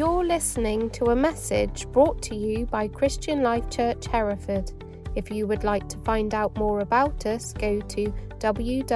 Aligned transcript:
You're 0.00 0.24
listening 0.24 0.88
to 0.92 1.10
a 1.10 1.14
message 1.14 1.86
brought 1.92 2.22
to 2.22 2.34
you 2.34 2.64
by 2.64 2.88
Christian 2.88 3.42
Life 3.42 3.68
Church 3.68 4.06
Hereford. 4.06 4.72
If 5.14 5.30
you 5.30 5.46
would 5.46 5.62
like 5.62 5.90
to 5.90 5.98
find 5.98 6.32
out 6.32 6.56
more 6.56 6.80
about 6.80 7.26
us, 7.26 7.52
go 7.52 7.82
to 7.82 8.06
www.clch.cc. 8.38 8.88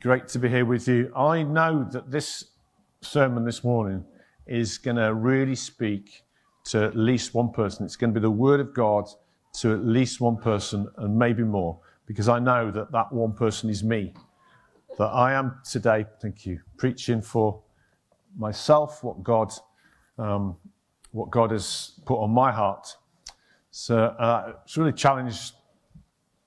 Great 0.00 0.26
to 0.26 0.38
be 0.40 0.48
here 0.48 0.64
with 0.64 0.88
you. 0.88 1.12
I 1.14 1.44
know 1.44 1.86
that 1.92 2.10
this 2.10 2.46
sermon 3.00 3.44
this 3.44 3.62
morning 3.62 4.04
is 4.48 4.78
going 4.78 4.96
to 4.96 5.14
really 5.14 5.54
speak 5.54 6.24
to 6.70 6.86
at 6.86 6.96
least 6.96 7.34
one 7.34 7.52
person. 7.52 7.86
It's 7.86 7.94
going 7.94 8.12
to 8.12 8.18
be 8.18 8.22
the 8.24 8.28
Word 8.28 8.58
of 8.58 8.74
God 8.74 9.08
to 9.60 9.72
at 9.74 9.84
least 9.86 10.20
one 10.20 10.38
person 10.38 10.88
and 10.96 11.16
maybe 11.16 11.44
more, 11.44 11.78
because 12.04 12.28
I 12.28 12.40
know 12.40 12.72
that 12.72 12.90
that 12.90 13.12
one 13.12 13.34
person 13.34 13.70
is 13.70 13.84
me. 13.84 14.12
That 14.98 15.08
I 15.08 15.34
am 15.34 15.60
today, 15.62 16.06
thank 16.22 16.46
you, 16.46 16.60
preaching 16.78 17.20
for 17.20 17.62
myself 18.34 19.04
what 19.04 19.22
God, 19.22 19.52
um, 20.18 20.56
what 21.12 21.30
God 21.30 21.50
has 21.50 22.00
put 22.06 22.18
on 22.18 22.30
my 22.30 22.50
heart. 22.50 22.96
So 23.70 23.98
uh, 23.98 24.54
it's 24.64 24.78
really 24.78 24.94
challenged 24.94 25.52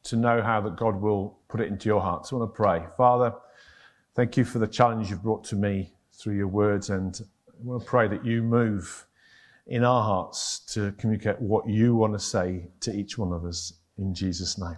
to 0.06 0.16
know 0.16 0.42
how 0.42 0.62
that 0.62 0.78
God 0.78 1.00
will 1.00 1.38
put 1.48 1.62
it 1.62 1.68
into 1.68 1.90
your 1.90 2.02
heart. 2.02 2.26
So 2.26 2.38
I 2.38 2.40
want 2.40 2.52
to 2.52 2.56
pray. 2.56 2.84
Father, 2.98 3.34
thank 4.16 4.36
you 4.36 4.44
for 4.44 4.58
the 4.58 4.68
challenge 4.68 5.12
you've 5.12 5.22
brought 5.22 5.44
to 5.45 5.56
me 5.56 5.94
through 6.14 6.36
your 6.36 6.48
words, 6.48 6.90
and 6.90 7.22
I 7.50 7.54
want 7.64 7.84
to 7.84 7.88
pray 7.88 8.08
that 8.08 8.26
you 8.26 8.42
move 8.42 9.06
in 9.68 9.84
our 9.84 10.04
hearts 10.04 10.62
to 10.73 10.92
communicate 10.94 11.40
what 11.40 11.70
you 11.70 11.95
want 11.95 12.14
to 12.14 12.20
say 12.20 12.68
to 12.80 12.92
each 12.92 13.16
one 13.16 13.31
of 13.31 13.45
us 13.45 13.73
in 14.00 14.16
Jesus' 14.16 14.58
name. 14.58 14.78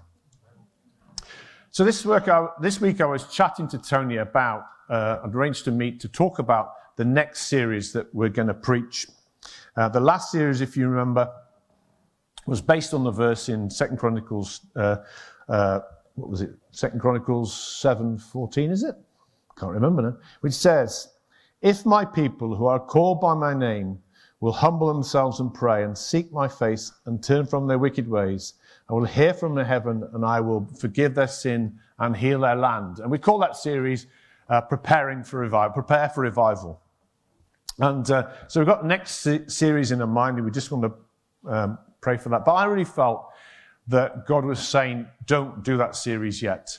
So 1.73 1.85
this, 1.85 2.05
work, 2.05 2.27
I, 2.27 2.47
this 2.59 2.81
week 2.81 2.99
I 2.99 3.05
was 3.05 3.27
chatting 3.27 3.65
to 3.69 3.77
Tony 3.77 4.17
about, 4.17 4.65
uh, 4.89 5.19
I'd 5.23 5.33
arranged 5.33 5.63
to 5.65 5.71
meet 5.71 6.01
to 6.01 6.09
talk 6.09 6.39
about 6.39 6.73
the 6.97 7.05
next 7.05 7.43
series 7.47 7.93
that 7.93 8.13
we're 8.13 8.27
going 8.27 8.49
to 8.49 8.53
preach. 8.53 9.07
Uh, 9.77 9.87
the 9.87 10.01
last 10.01 10.33
series, 10.33 10.59
if 10.59 10.75
you 10.75 10.89
remember, 10.89 11.31
was 12.45 12.59
based 12.61 12.93
on 12.93 13.05
the 13.05 13.11
verse 13.11 13.47
in 13.47 13.69
Second 13.69 13.99
Chronicles, 13.99 14.67
uh, 14.75 14.97
uh, 15.47 15.79
what 16.15 16.29
was 16.29 16.41
it? 16.41 16.49
Second 16.71 16.99
Chronicles 16.99 17.53
seven 17.53 18.17
fourteen, 18.17 18.69
is 18.69 18.83
it? 18.83 18.95
Can't 19.57 19.71
remember 19.71 20.01
now. 20.01 20.17
Which 20.41 20.53
says, 20.53 21.07
"If 21.61 21.85
my 21.85 22.03
people 22.03 22.53
who 22.53 22.65
are 22.65 22.81
called 22.81 23.21
by 23.21 23.33
my 23.33 23.53
name 23.53 23.97
will 24.41 24.51
humble 24.51 24.91
themselves 24.91 25.39
and 25.39 25.53
pray 25.53 25.85
and 25.85 25.97
seek 25.97 26.33
my 26.33 26.49
face 26.49 26.91
and 27.05 27.23
turn 27.23 27.45
from 27.45 27.65
their 27.65 27.79
wicked 27.79 28.09
ways, 28.09 28.55
I 28.91 28.93
will 28.93 29.05
hear 29.05 29.33
from 29.33 29.55
heaven 29.55 30.03
and 30.11 30.25
I 30.25 30.41
will 30.41 30.67
forgive 30.77 31.15
their 31.15 31.27
sin 31.27 31.79
and 31.97 32.15
heal 32.15 32.41
their 32.41 32.57
land. 32.57 32.99
And 32.99 33.09
we 33.09 33.17
call 33.17 33.39
that 33.39 33.55
series 33.55 34.05
uh, 34.49 34.59
Preparing 34.59 35.23
for 35.23 35.39
Revival, 35.39 35.73
Prepare 35.73 36.09
for 36.09 36.21
Revival. 36.21 36.81
And 37.79 38.11
uh, 38.11 38.27
so 38.49 38.59
we've 38.59 38.67
got 38.67 38.81
the 38.81 38.89
next 38.89 39.21
se- 39.21 39.47
series 39.47 39.93
in 39.93 40.01
our 40.01 40.07
mind 40.07 40.35
and 40.35 40.45
we 40.45 40.51
just 40.51 40.71
want 40.71 40.91
to 40.91 41.49
um, 41.49 41.77
pray 42.01 42.17
for 42.17 42.27
that. 42.29 42.43
But 42.43 42.51
I 42.51 42.65
really 42.65 42.83
felt 42.83 43.29
that 43.87 44.27
God 44.27 44.43
was 44.43 44.59
saying, 44.59 45.07
don't 45.25 45.63
do 45.63 45.77
that 45.77 45.95
series 45.95 46.41
yet. 46.41 46.77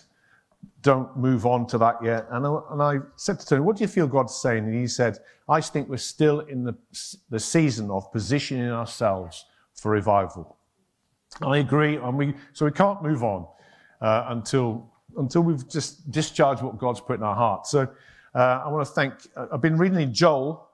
Don't 0.83 1.17
move 1.17 1.47
on 1.47 1.67
to 1.69 1.79
that 1.79 1.97
yet. 2.05 2.27
And 2.31 2.47
I, 2.47 2.59
and 2.73 2.83
I 2.83 2.99
said 3.17 3.41
to 3.41 3.47
Tony, 3.47 3.63
what 3.63 3.79
do 3.79 3.85
you 3.85 3.89
feel 3.89 4.07
God's 4.07 4.37
saying? 4.37 4.65
And 4.65 4.75
he 4.75 4.87
said, 4.87 5.17
I 5.49 5.63
think 5.63 5.89
we're 5.89 5.97
still 5.97 6.41
in 6.41 6.63
the, 6.65 6.75
the 7.31 7.41
season 7.41 7.91
of 7.91 8.13
positioning 8.13 8.71
ourselves 8.71 9.47
for 9.73 9.93
revival. 9.93 10.59
I 11.41 11.59
agree, 11.59 11.97
and 11.97 12.17
we 12.17 12.35
so 12.53 12.67
we 12.67 12.73
can't 12.73 13.03
move 13.03 13.23
on 13.23 13.47
uh, 14.01 14.27
until 14.29 14.91
until 15.17 15.43
we've 15.43 15.67
just 15.69 16.11
discharged 16.11 16.63
what 16.63 16.79
God's 16.79 17.01
put 17.01 17.19
in 17.19 17.23
our 17.23 17.35
hearts. 17.35 17.71
So 17.71 17.89
uh, 18.35 18.63
I 18.65 18.69
want 18.69 18.87
to 18.87 18.93
thank. 18.93 19.15
Uh, 19.37 19.47
I've 19.53 19.63
been 19.63 19.79
reading 19.79 20.01
in 20.01 20.13
Joel 20.13 20.69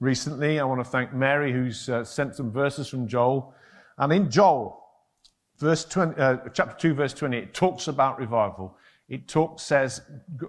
recently. 0.00 0.58
I 0.58 0.64
want 0.64 0.80
to 0.80 0.90
thank 0.90 1.12
Mary 1.12 1.52
who's 1.52 1.88
uh, 1.88 2.04
sent 2.04 2.36
some 2.36 2.50
verses 2.50 2.88
from 2.88 3.06
Joel, 3.06 3.54
and 3.98 4.12
in 4.12 4.30
Joel, 4.30 4.82
verse 5.58 5.84
20, 5.84 6.20
uh, 6.20 6.36
chapter 6.54 6.76
two, 6.78 6.94
verse 6.94 7.12
twenty, 7.12 7.38
it 7.38 7.52
talks 7.52 7.88
about 7.88 8.18
revival. 8.18 8.76
It 9.08 9.28
talks 9.28 9.62
says 9.62 10.00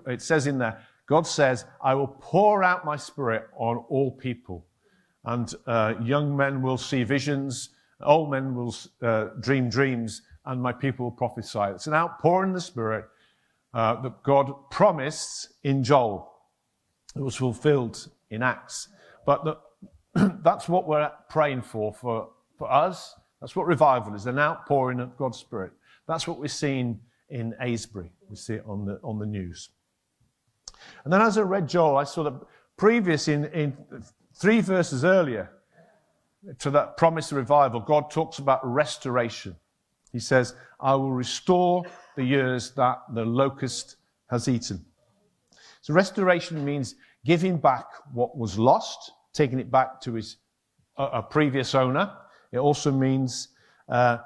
it 0.07 0.22
says 0.22 0.47
in 0.47 0.57
there, 0.57 0.81
God 1.06 1.28
says, 1.28 1.66
"I 1.81 1.96
will 1.96 2.07
pour 2.07 2.63
out 2.63 2.85
my 2.85 2.96
spirit 2.96 3.47
on 3.57 3.78
all 3.90 4.12
people, 4.12 4.66
and 5.25 5.53
uh, 5.66 5.96
young 6.01 6.35
men 6.35 6.62
will 6.62 6.78
see 6.78 7.03
visions." 7.03 7.72
Old 8.03 8.31
men 8.31 8.56
will 8.56 8.75
uh, 9.02 9.30
dream 9.40 9.69
dreams, 9.69 10.22
and 10.46 10.62
my 10.62 10.72
people 10.72 11.06
will 11.06 11.12
prophesy. 11.12 11.72
It's 11.74 11.88
an 11.88 11.94
outpouring 11.94 12.52
of 12.52 12.56
the 12.56 12.62
Spirit 12.62 13.06
uh, 13.74 14.02
that 14.02 14.24
God 14.24 14.69
promised 14.69 15.50
in 15.63 15.84
Joel. 15.84 16.31
It 17.16 17.22
was 17.22 17.36
fulfilled 17.36 18.09
in 18.30 18.44
Acts. 18.44 18.90
But 19.25 19.44
the, 19.44 19.57
that's 20.44 20.69
what 20.69 20.88
we're 20.88 21.12
praying 21.30 21.63
for, 21.63 21.94
for 21.94 22.30
for 22.57 22.72
us. 22.72 23.16
That's 23.40 23.56
what 23.56 23.68
revival 23.68 24.16
is 24.16 24.25
an 24.25 24.40
outpouring 24.40 25.00
of 25.00 25.16
God's 25.18 25.38
Spirit. 25.38 25.72
That's 26.07 26.28
what 26.28 26.40
we're 26.40 26.47
seeing 26.47 27.00
in 27.30 27.53
Asbury. 27.59 28.12
We 28.30 28.36
see 28.36 28.56
it 28.56 28.63
on 28.66 28.86
the, 28.86 29.00
on 29.03 29.19
the 29.19 29.25
news. 29.25 29.69
And 31.03 31.13
then 31.13 31.22
as 31.22 31.38
I 31.38 31.41
read 31.41 31.68
Joel, 31.68 31.97
I 31.97 32.03
saw 32.03 32.24
that 32.24 32.34
previous 32.78 33.28
in, 33.28 33.46
in 33.46 33.78
three 34.34 34.62
verses 34.62 35.06
earlier, 35.06 35.52
to 36.59 36.72
that 36.72 36.98
promise 36.98 37.31
of 37.31 37.38
revival, 37.38 37.80
God 37.80 38.09
talks 38.12 38.40
about 38.40 38.59
restoration. 38.64 39.56
He 40.12 40.20
says, 40.20 40.56
I 40.80 40.96
will 40.96 41.12
restore 41.12 41.84
the 42.16 42.24
years 42.24 42.72
that 42.72 43.00
the 43.14 43.25
locust 43.25 43.98
has 44.30 44.48
eaten. 44.48 44.86
So 45.81 45.94
restoration 45.94 46.64
means 46.64 46.96
giving 47.25 47.58
back 47.58 47.86
what 48.14 48.38
was 48.38 48.58
lost, 48.58 49.12
taking 49.34 49.59
it 49.59 49.72
back 49.72 50.02
to 50.02 50.14
his 50.14 50.38
a 50.98 51.22
previous 51.22 51.75
owner. 51.75 52.12
It 52.52 52.58
also 52.58 52.92
means 52.92 53.50
uh, 53.90 54.18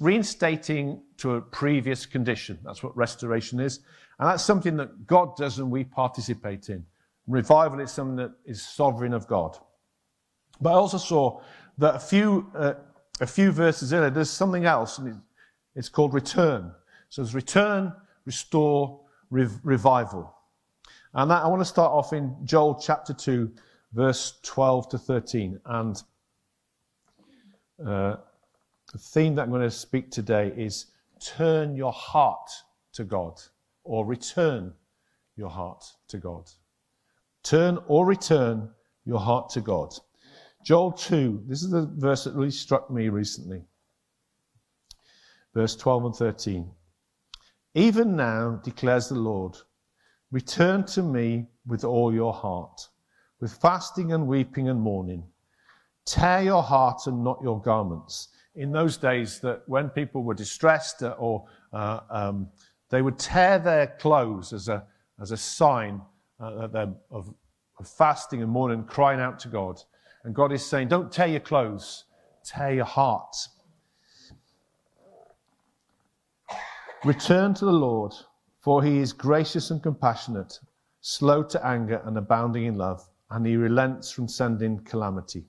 reinstating 0.00 1.00
to 1.18 1.36
a 1.36 1.40
previous 1.40 2.06
condition. 2.06 2.58
That's 2.64 2.82
what 2.82 2.96
restoration 2.96 3.60
is. 3.60 3.80
And 4.18 4.28
that's 4.28 4.42
something 4.42 4.76
that 4.78 5.06
God 5.06 5.36
does 5.36 5.58
and 5.58 5.70
we 5.70 5.84
participate 5.84 6.70
in. 6.70 6.84
Revival 7.26 7.80
is 7.80 7.92
something 7.92 8.16
that 8.16 8.32
is 8.44 8.66
sovereign 8.66 9.12
of 9.12 9.26
God. 9.28 9.56
But 10.60 10.70
I 10.70 10.74
also 10.74 10.98
saw 10.98 11.40
that 11.78 11.94
a 11.94 12.00
few, 12.00 12.50
uh, 12.54 12.74
a 13.20 13.26
few 13.26 13.52
verses 13.52 13.92
earlier, 13.92 14.10
there's 14.10 14.30
something 14.30 14.64
else, 14.64 14.98
and 14.98 15.20
it's 15.74 15.88
called 15.88 16.14
return. 16.14 16.72
So 17.08 17.22
there's 17.22 17.34
return, 17.34 17.92
restore, 18.24 19.00
rev- 19.30 19.60
revival. 19.62 20.34
And 21.14 21.30
that, 21.30 21.42
I 21.42 21.48
want 21.48 21.60
to 21.60 21.66
start 21.66 21.92
off 21.92 22.12
in 22.12 22.36
Joel 22.44 22.74
chapter 22.74 23.14
2, 23.14 23.50
verse 23.92 24.38
12 24.42 24.88
to 24.90 24.98
13. 24.98 25.60
And 25.64 26.02
uh, 27.84 28.16
the 28.92 28.98
theme 28.98 29.34
that 29.36 29.42
I'm 29.42 29.50
going 29.50 29.62
to 29.62 29.70
speak 29.70 30.10
today 30.10 30.52
is 30.56 30.86
turn 31.20 31.76
your 31.76 31.92
heart 31.92 32.50
to 32.94 33.04
God, 33.04 33.40
or 33.84 34.04
return 34.04 34.72
your 35.36 35.50
heart 35.50 35.84
to 36.08 36.18
God. 36.18 36.50
Turn 37.42 37.78
or 37.86 38.04
return 38.04 38.70
your 39.04 39.20
heart 39.20 39.50
to 39.50 39.60
God. 39.60 39.94
Joel 40.64 40.92
2, 40.92 41.44
this 41.46 41.62
is 41.62 41.70
the 41.70 41.90
verse 41.96 42.24
that 42.24 42.34
really 42.34 42.50
struck 42.50 42.90
me 42.90 43.08
recently. 43.08 43.62
Verse 45.54 45.76
12 45.76 46.04
and 46.04 46.14
13. 46.14 46.70
Even 47.74 48.16
now, 48.16 48.60
declares 48.64 49.08
the 49.08 49.14
Lord, 49.14 49.56
return 50.30 50.84
to 50.86 51.02
me 51.02 51.46
with 51.66 51.84
all 51.84 52.12
your 52.12 52.32
heart, 52.32 52.88
with 53.40 53.52
fasting 53.52 54.12
and 54.12 54.26
weeping 54.26 54.68
and 54.68 54.80
mourning. 54.80 55.24
Tear 56.04 56.42
your 56.42 56.62
heart 56.62 57.02
and 57.06 57.22
not 57.22 57.38
your 57.42 57.60
garments. 57.60 58.28
In 58.54 58.72
those 58.72 58.96
days, 58.96 59.40
that 59.40 59.62
when 59.66 59.88
people 59.90 60.24
were 60.24 60.34
distressed 60.34 61.02
or 61.02 61.46
uh, 61.72 62.00
um, 62.10 62.48
they 62.90 63.02
would 63.02 63.18
tear 63.18 63.58
their 63.58 63.88
clothes 63.98 64.52
as 64.52 64.68
a, 64.68 64.84
as 65.20 65.30
a 65.30 65.36
sign 65.36 66.00
uh, 66.40 66.68
of, 67.10 67.34
of 67.78 67.88
fasting 67.88 68.42
and 68.42 68.50
mourning, 68.50 68.84
crying 68.84 69.20
out 69.20 69.38
to 69.40 69.48
God. 69.48 69.80
And 70.24 70.34
God 70.34 70.52
is 70.52 70.64
saying, 70.64 70.88
don't 70.88 71.12
tear 71.12 71.26
your 71.26 71.40
clothes, 71.40 72.04
tear 72.44 72.72
your 72.72 72.84
heart. 72.84 73.34
Return 77.04 77.54
to 77.54 77.64
the 77.64 77.72
Lord, 77.72 78.12
for 78.60 78.82
he 78.82 78.98
is 78.98 79.12
gracious 79.12 79.70
and 79.70 79.82
compassionate, 79.82 80.58
slow 81.00 81.42
to 81.44 81.66
anger 81.66 82.02
and 82.04 82.18
abounding 82.18 82.64
in 82.64 82.76
love, 82.76 83.08
and 83.30 83.46
he 83.46 83.56
relents 83.56 84.10
from 84.10 84.26
sending 84.28 84.80
calamity. 84.80 85.44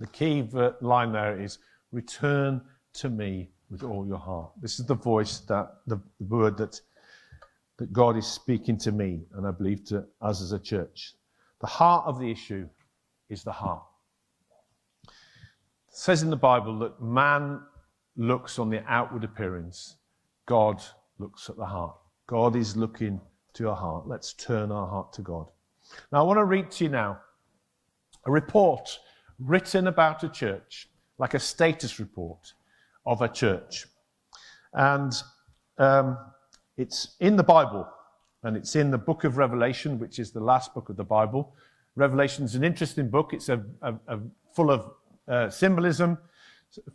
The 0.00 0.08
key 0.08 0.48
line 0.80 1.12
there 1.12 1.40
is 1.40 1.58
return 1.92 2.60
to 2.94 3.08
me 3.08 3.50
with 3.70 3.84
all 3.84 4.06
your 4.06 4.18
heart. 4.18 4.50
This 4.60 4.80
is 4.80 4.86
the 4.86 4.94
voice 4.94 5.38
that 5.40 5.68
the 5.86 6.00
word 6.18 6.56
that 6.58 6.80
that 7.76 7.92
God 7.92 8.16
is 8.16 8.26
speaking 8.26 8.78
to 8.78 8.92
me, 8.92 9.22
and 9.34 9.46
I 9.46 9.50
believe 9.50 9.84
to 9.86 10.06
us 10.20 10.40
as 10.40 10.52
a 10.52 10.58
church. 10.58 11.14
The 11.60 11.66
heart 11.66 12.06
of 12.06 12.18
the 12.18 12.30
issue 12.30 12.68
is 13.28 13.44
the 13.44 13.52
heart. 13.52 13.84
It 15.04 15.96
says 15.96 16.22
in 16.22 16.30
the 16.30 16.36
Bible 16.36 16.78
that 16.80 17.00
man 17.00 17.60
looks 18.16 18.58
on 18.58 18.70
the 18.70 18.82
outward 18.86 19.24
appearance, 19.24 19.96
God 20.46 20.82
looks 21.18 21.48
at 21.48 21.56
the 21.56 21.66
heart. 21.66 21.96
God 22.26 22.56
is 22.56 22.76
looking 22.76 23.20
to 23.54 23.62
your 23.62 23.76
heart. 23.76 24.08
Let's 24.08 24.32
turn 24.34 24.72
our 24.72 24.86
heart 24.86 25.12
to 25.14 25.22
God. 25.22 25.46
Now, 26.12 26.20
I 26.20 26.22
want 26.22 26.38
to 26.38 26.44
read 26.44 26.70
to 26.72 26.84
you 26.84 26.90
now 26.90 27.20
a 28.26 28.30
report 28.30 28.98
written 29.38 29.86
about 29.86 30.24
a 30.24 30.28
church, 30.28 30.88
like 31.18 31.34
a 31.34 31.38
status 31.38 31.98
report 31.98 32.54
of 33.06 33.22
a 33.22 33.28
church. 33.28 33.86
And 34.72 35.12
um, 35.78 36.18
it's 36.76 37.16
in 37.20 37.36
the 37.36 37.42
Bible, 37.42 37.86
and 38.42 38.56
it's 38.56 38.76
in 38.76 38.90
the 38.90 38.98
book 38.98 39.24
of 39.24 39.36
Revelation, 39.36 39.98
which 39.98 40.18
is 40.18 40.32
the 40.32 40.40
last 40.40 40.74
book 40.74 40.88
of 40.88 40.96
the 40.96 41.04
Bible. 41.04 41.54
Revelation 41.96 42.44
is 42.44 42.54
an 42.54 42.64
interesting 42.64 43.08
book. 43.08 43.32
It's 43.32 43.48
a, 43.48 43.62
a, 43.82 43.94
a 44.08 44.18
full 44.54 44.70
of 44.70 44.90
uh, 45.28 45.48
symbolism, 45.48 46.18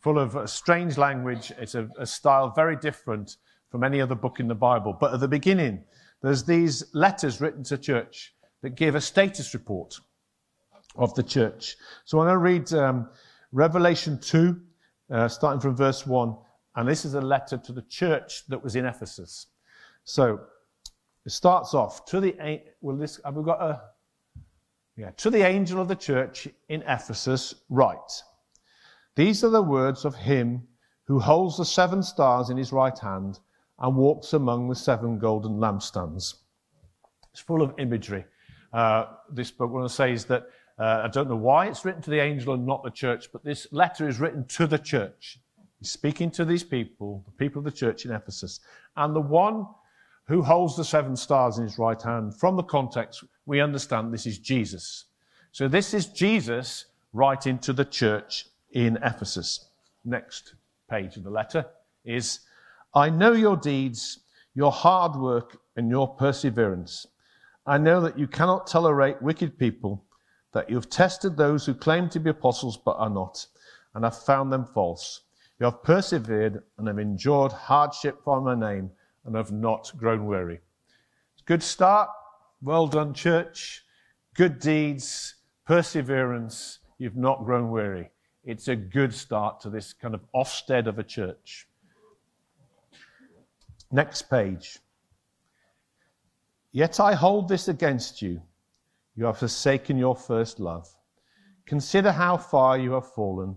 full 0.02 0.20
of 0.20 0.36
uh, 0.36 0.46
strange 0.46 0.98
language. 0.98 1.52
It's 1.58 1.76
a, 1.76 1.88
a 1.98 2.06
style 2.06 2.52
very 2.56 2.76
different 2.76 3.38
from 3.70 3.84
any 3.84 4.02
other 4.02 4.16
book 4.16 4.40
in 4.40 4.48
the 4.48 4.56
Bible. 4.56 4.98
But 5.00 5.14
at 5.14 5.20
the 5.20 5.28
beginning, 5.28 5.84
there's 6.22 6.44
these 6.44 6.84
letters 6.94 7.40
written 7.40 7.64
to 7.66 7.78
church 7.78 8.34
that 8.62 8.72
give 8.72 8.96
a 8.96 9.02
status 9.02 9.54
report 9.54 10.00
of 10.96 11.14
the 11.16 11.24
church. 11.24 11.78
So 12.06 12.20
I'm 12.20 12.26
going 12.26 12.34
to 12.34 12.38
read 12.40 12.74
um, 12.74 13.10
Revelation 13.52 14.20
2, 14.20 14.60
uh, 15.12 15.28
starting 15.28 15.62
from 15.62 15.76
verse 15.76 16.06
1. 16.06 16.36
And 16.76 16.88
this 16.88 17.06
is 17.06 17.14
a 17.14 17.22
letter 17.22 17.58
to 17.58 17.72
the 17.72 17.82
church 17.84 18.46
that 18.48 18.62
was 18.62 18.76
in 18.76 18.86
Ephesus. 18.86 19.48
So 20.04 20.42
it 21.26 21.32
starts 21.32 21.74
off 21.74 22.06
to 22.06 22.20
the 22.20 22.62
well, 22.82 22.96
this 22.96 23.20
have 23.24 23.36
we 23.36 23.44
got 23.44 23.62
a 23.62 23.82
yeah 25.00 25.12
to 25.12 25.30
the 25.30 25.42
angel 25.42 25.80
of 25.80 25.88
the 25.88 25.96
church 25.96 26.48
in 26.68 26.82
Ephesus 26.82 27.56
write. 27.70 28.22
These 29.16 29.44
are 29.46 29.50
the 29.50 29.62
words 29.62 30.04
of 30.04 30.14
him 30.14 30.62
who 31.06 31.20
holds 31.20 31.58
the 31.58 31.66
seven 31.66 32.04
stars 32.04 32.50
in 32.50 32.58
his 32.58 32.74
right 32.74 32.98
hand 33.00 33.40
and 33.80 33.96
walks 33.96 34.34
among 34.34 34.68
the 34.68 34.76
seven 34.76 35.18
golden 35.18 35.54
lampstands. 35.54 36.36
It's 37.32 37.40
full 37.40 37.62
of 37.62 37.74
imagery. 37.80 38.26
Uh, 38.74 39.06
this 39.32 39.52
book, 39.52 39.72
what 39.72 39.86
I 39.86 39.88
say 39.88 40.12
is 40.12 40.26
that 40.26 40.48
uh, 40.78 41.02
I 41.06 41.08
don't 41.08 41.30
know 41.30 41.36
why 41.36 41.68
it's 41.68 41.86
written 41.86 42.02
to 42.02 42.10
the 42.10 42.20
angel 42.20 42.54
and 42.54 42.66
not 42.66 42.84
the 42.84 42.92
church, 42.92 43.32
but 43.32 43.44
this 43.44 43.68
letter 43.72 44.08
is 44.08 44.20
written 44.20 44.46
to 44.48 44.68
the 44.68 44.78
church. 44.78 45.40
He's 45.80 45.92
speaking 45.92 46.30
to 46.32 46.44
these 46.44 46.64
people, 46.64 47.24
the 47.26 47.32
people 47.32 47.60
of 47.60 47.66
the 47.66 47.72
church 47.72 48.06
in 48.06 48.12
Ephesus. 48.12 48.60
And 48.98 49.16
the 49.16 49.22
one 49.22 49.66
who 50.30 50.44
holds 50.44 50.78
the 50.78 50.86
seven 50.86 51.16
stars 51.16 51.58
in 51.58 51.64
his 51.64 51.80
right 51.80 52.00
hand, 52.00 52.36
from 52.36 52.56
the 52.56 52.64
context, 52.64 53.24
we 53.48 53.60
understand 53.60 54.14
this 54.14 54.28
is 54.28 54.38
Jesus. 54.38 55.06
So 55.52 55.68
this 55.68 55.92
is 55.96 56.06
Jesus 56.06 56.86
writing 57.14 57.58
to 57.58 57.74
the 57.74 57.84
church 57.84 58.46
in 58.72 58.98
Ephesus. 58.98 59.66
Next 60.06 60.54
page 60.88 61.18
of 61.18 61.24
the 61.24 61.32
letter 61.32 61.66
is 62.06 62.42
I 62.94 63.10
know 63.10 63.32
your 63.32 63.58
deeds, 63.58 64.20
your 64.54 64.72
hard 64.72 65.16
work, 65.16 65.58
and 65.76 65.90
your 65.90 66.08
perseverance. 66.08 67.08
I 67.66 67.80
know 67.80 68.00
that 68.02 68.20
you 68.20 68.28
cannot 68.28 68.68
tolerate 68.68 69.20
wicked 69.24 69.58
people, 69.58 70.06
that 70.54 70.70
you 70.70 70.76
have 70.76 70.92
tested 70.92 71.38
those 71.38 71.66
who 71.66 71.74
claim 71.74 72.08
to 72.10 72.20
be 72.20 72.30
apostles 72.30 72.78
but 72.78 72.98
are 72.98 73.10
not, 73.10 73.48
and 73.96 74.04
have 74.04 74.24
found 74.24 74.54
them 74.54 74.66
false. 74.66 75.22
You 75.60 75.66
have 75.66 75.82
persevered 75.82 76.62
and 76.78 76.88
have 76.88 77.00
endured 77.00 77.52
hardship 77.52 78.24
for 78.24 78.40
my 78.42 78.54
name 78.54 78.92
and 79.26 79.36
have 79.36 79.52
not 79.52 79.92
grown 79.98 80.26
weary. 80.26 80.60
Good 81.46 81.64
start. 81.64 82.10
Well 82.62 82.88
done, 82.88 83.14
church. 83.14 83.84
Good 84.36 84.60
deeds, 84.60 85.36
perseverance. 85.66 86.80
You've 86.98 87.18
not 87.18 87.46
grown 87.46 87.72
weary. 87.72 88.12
It's 88.44 88.68
a 88.68 88.76
good 88.76 89.14
start 89.14 89.60
to 89.62 89.70
this 89.70 89.94
kind 89.94 90.14
of 90.14 90.22
Ofsted 90.34 90.88
of 90.88 91.00
a 91.00 91.04
church. 91.04 91.68
Next 93.92 94.24
page. 94.24 94.80
Yet 96.72 97.00
I 97.00 97.16
hold 97.16 97.50
this 97.50 97.68
against 97.68 98.22
you. 98.22 98.42
You 99.16 99.26
have 99.26 99.40
forsaken 99.40 99.98
your 99.98 100.16
first 100.16 100.60
love. 100.60 100.88
Consider 101.66 102.12
how 102.12 102.38
far 102.38 102.78
you 102.78 102.92
have 102.94 103.12
fallen. 103.12 103.56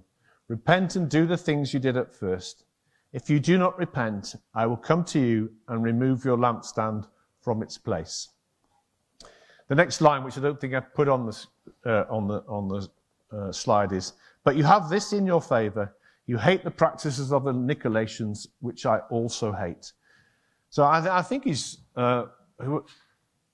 Repent 0.49 0.97
and 0.97 1.09
do 1.09 1.27
the 1.27 1.37
things 1.37 1.73
you 1.73 1.81
did 1.81 1.97
at 1.97 2.15
first. 2.15 2.65
If 3.13 3.29
you 3.29 3.41
do 3.41 3.59
not 3.59 3.79
repent, 3.79 4.35
I 4.55 4.67
will 4.67 4.77
come 4.77 5.05
to 5.07 5.21
you 5.21 5.51
and 5.69 5.83
remove 5.83 6.25
your 6.25 6.39
lampstand 6.39 7.07
from 7.41 7.63
its 7.63 7.77
place. 7.77 8.29
The 9.69 9.75
next 9.75 10.01
line, 10.01 10.25
which 10.25 10.39
I 10.39 10.41
don't 10.41 10.61
think 10.61 10.75
I've 10.75 10.95
put 10.95 11.09
on 11.09 11.27
the, 11.27 11.47
uh, 11.87 12.05
on 12.11 12.29
the, 12.29 12.43
on 12.49 12.69
the 12.69 13.37
uh, 13.37 13.53
slide, 13.53 13.93
is 13.93 14.15
But 14.45 14.57
you 14.57 14.65
have 14.65 14.89
this 14.89 15.13
in 15.13 15.27
your 15.27 15.41
favor. 15.41 15.95
You 16.27 16.39
hate 16.39 16.65
the 16.65 16.71
practices 16.71 17.33
of 17.33 17.45
the 17.45 17.53
Nicolaitans, 17.53 18.47
which 18.61 18.87
I 18.87 18.99
also 19.11 19.53
hate. 19.53 19.93
So 20.71 20.85
I, 20.85 21.01
th- 21.01 21.11
I 21.11 21.23
think 21.23 21.45
he's 21.45 21.79
uh, 21.97 22.27
who 22.61 22.85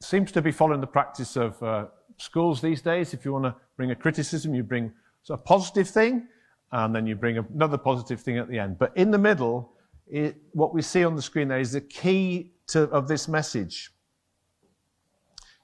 seems 0.00 0.30
to 0.32 0.42
be 0.42 0.52
following 0.52 0.80
the 0.80 0.86
practice 0.86 1.36
of 1.36 1.60
uh, 1.62 1.86
schools 2.16 2.60
these 2.60 2.80
days. 2.80 3.14
If 3.14 3.24
you 3.24 3.32
want 3.32 3.46
to 3.46 3.56
bring 3.76 3.90
a 3.90 3.96
criticism, 3.96 4.54
you 4.54 4.62
bring 4.62 4.92
a 5.30 5.36
positive 5.36 5.88
thing, 5.88 6.28
and 6.72 6.94
then 6.94 7.06
you 7.06 7.14
bring 7.14 7.38
another 7.38 7.78
positive 7.78 8.20
thing 8.20 8.38
at 8.38 8.48
the 8.48 8.58
end. 8.58 8.78
But 8.78 8.96
in 8.96 9.10
the 9.10 9.18
middle, 9.18 9.72
it, 10.06 10.36
what 10.52 10.74
we 10.74 10.82
see 10.82 11.04
on 11.04 11.16
the 11.16 11.22
screen 11.22 11.48
there 11.48 11.60
is 11.60 11.72
the 11.72 11.80
key 11.80 12.52
to, 12.68 12.82
of 12.90 13.08
this 13.08 13.28
message. 13.28 13.90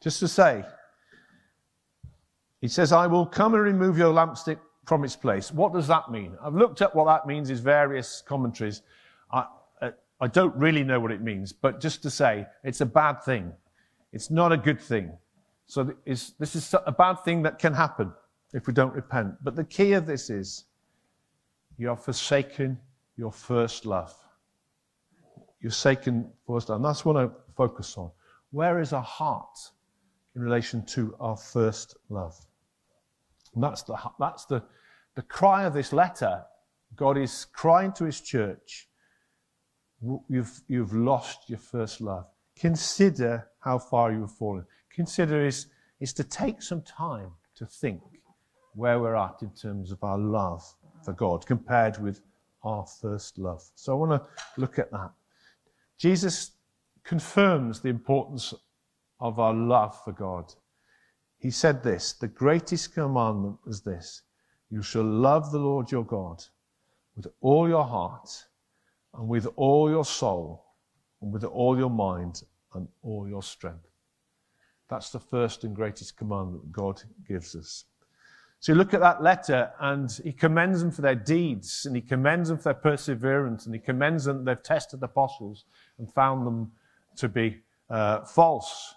Just 0.03 0.21
to 0.21 0.29
say, 0.29 0.65
he 2.61 2.69
says, 2.69 2.93
I 2.93 3.07
will 3.07 3.27
come 3.27 3.55
and 3.55 3.63
remove 3.63 3.99
your 3.99 4.13
lampstick 4.13 4.59
from 4.87 5.05
its 5.05 5.17
place. 5.17 5.53
What 5.53 5.73
does 5.73 5.87
that 5.89 6.11
mean? 6.11 6.37
I've 6.43 6.55
looked 6.55 6.83
at 6.83 6.95
what 6.95 7.07
that 7.07 7.27
means 7.27 7.51
in 7.51 7.57
various 7.57 8.23
commentaries. 8.27 8.83
I, 9.31 9.47
I 10.21 10.27
don't 10.29 10.55
really 10.57 10.85
know 10.85 11.01
what 11.01 11.11
it 11.11 11.21
means, 11.21 11.53
but 11.53 11.81
just 11.81 12.03
to 12.03 12.11
say, 12.11 12.47
it's 12.63 12.81
a 12.81 12.87
bad 12.87 13.23
thing. 13.23 13.53
It's 14.13 14.31
not 14.31 14.53
a 14.53 14.57
good 14.57 14.81
thing. 14.81 15.13
So 15.67 15.95
this 16.05 16.33
is 16.39 16.75
a 16.87 16.93
bad 16.93 17.25
thing 17.25 17.43
that 17.43 17.59
can 17.59 17.75
happen 17.75 18.13
if 18.53 18.67
we 18.67 18.73
don't 18.73 18.95
repent. 18.95 19.35
But 19.43 19.57
the 19.57 19.65
key 19.65 19.93
of 19.93 20.07
this 20.07 20.31
is 20.31 20.65
you 21.79 21.89
have 21.89 22.03
forsaken 22.03 22.79
your 23.17 23.33
first 23.33 23.87
love. 23.87 24.15
You've 25.61 25.73
forsaken 25.73 26.31
first 26.47 26.69
love. 26.69 26.77
And 26.77 26.85
that's 26.85 27.05
what 27.05 27.17
I 27.17 27.29
focus 27.57 27.97
on. 27.97 28.11
Where 28.51 28.81
is 28.81 28.93
our 28.93 29.03
heart 29.03 29.59
in 30.37 30.43
relation 30.43 30.85
to 30.87 31.15
our 31.21 31.37
first 31.37 31.97
love? 32.09 32.39
And 33.55 33.63
that's 33.63 33.83
the, 33.83 33.97
that's 34.19 34.45
the, 34.47 34.63
the 35.15 35.23
cry 35.23 35.65
of 35.65 35.75
this 35.75 35.93
letter. 35.93 36.45
God 36.97 37.19
is 37.19 37.47
crying 37.47 37.93
to 37.95 38.05
his 38.05 38.21
church 38.21 38.89
you've, 40.29 40.61
you've 40.69 40.93
lost 40.93 41.49
your 41.49 41.59
first 41.59 42.01
love. 42.01 42.27
Consider 42.57 43.49
how 43.61 43.79
far 43.79 44.13
you've 44.13 44.31
fallen. 44.31 44.65
Consider 44.93 45.45
is, 45.45 45.67
is 46.01 46.13
to 46.13 46.25
take 46.25 46.63
some 46.63 46.83
time 46.83 47.31
to 47.57 47.67
think 47.67 48.01
where 48.75 49.01
we're 49.01 49.17
at 49.17 49.43
in 49.43 49.51
terms 49.51 49.91
of 49.91 50.03
our 50.03 50.19
love 50.19 50.65
for 51.05 51.13
God 51.13 51.47
compared 51.47 51.99
with 51.99 52.21
our 52.63 52.87
first 52.87 53.39
love. 53.39 53.63
So 53.75 53.93
I 53.93 53.97
want 53.97 54.23
to 54.23 54.29
look 54.61 54.79
at 54.79 54.91
that. 54.91 55.11
Jesus 55.99 56.53
confirms 57.05 57.81
the 57.81 57.89
importance 57.91 58.55
of 59.21 59.39
our 59.39 59.55
love 59.55 60.03
for 60.05 60.13
God. 60.13 60.53
He 61.39 61.51
said 61.51 61.83
this 61.83 62.15
The 62.15 62.29
greatest 62.29 62.95
commandment 62.95 63.59
is 63.67 63.83
this 63.83 64.23
you 64.71 64.83
shall 64.83 65.05
love 65.05 65.53
the 65.53 65.59
Lord 65.59 65.91
your 65.91 66.05
God 66.05 66.43
with 67.17 67.27
all 67.41 67.69
your 67.69 67.85
heart 67.85 68.29
and 69.15 69.29
with 69.29 69.47
all 69.57 69.91
your 69.91 70.05
soul, 70.05 70.65
and 71.21 71.33
with 71.33 71.45
all 71.45 71.79
your 71.79 71.91
mind, 71.91 72.43
and 72.75 72.89
all 73.03 73.29
your 73.29 73.43
strength. 73.43 73.87
That's 74.89 75.11
the 75.11 75.21
first 75.21 75.65
and 75.65 75.75
greatest 75.75 76.17
commandment 76.17 76.73
God 76.73 77.01
gives 77.27 77.55
us. 77.55 77.85
So 78.65 78.73
you 78.73 78.79
look 78.79 78.95
at 78.95 79.01
that 79.01 79.23
letter, 79.23 79.73
and 79.79 80.11
he 80.25 80.33
commends 80.33 80.81
them 80.81 80.91
for 80.91 81.03
their 81.03 81.15
deeds, 81.15 81.85
and 81.85 81.95
he 81.95 82.01
commends 82.01 82.49
them 82.49 82.57
for 82.57 82.73
their 82.73 82.73
perseverance, 82.73 83.67
and 83.67 83.75
he 83.75 83.79
commends 83.79 84.25
them 84.25 84.39
that 84.39 84.45
they've 84.57 84.63
tested 84.63 85.01
the 85.01 85.05
apostles 85.05 85.67
and 85.99 86.11
found 86.11 86.47
them 86.47 86.73
to 87.17 87.29
be 87.29 87.59
uh, 87.91 88.25
false. 88.25 88.95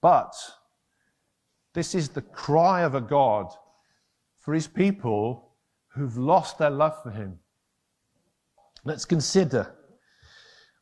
But 0.00 0.34
this 1.74 1.94
is 1.94 2.08
the 2.08 2.22
cry 2.22 2.82
of 2.82 2.96
a 2.96 3.00
God 3.00 3.52
for 4.40 4.52
his 4.52 4.66
people 4.66 5.52
who've 5.90 6.18
lost 6.18 6.58
their 6.58 6.70
love 6.70 7.00
for 7.00 7.12
him. 7.12 7.38
Let's 8.82 9.04
consider 9.04 9.76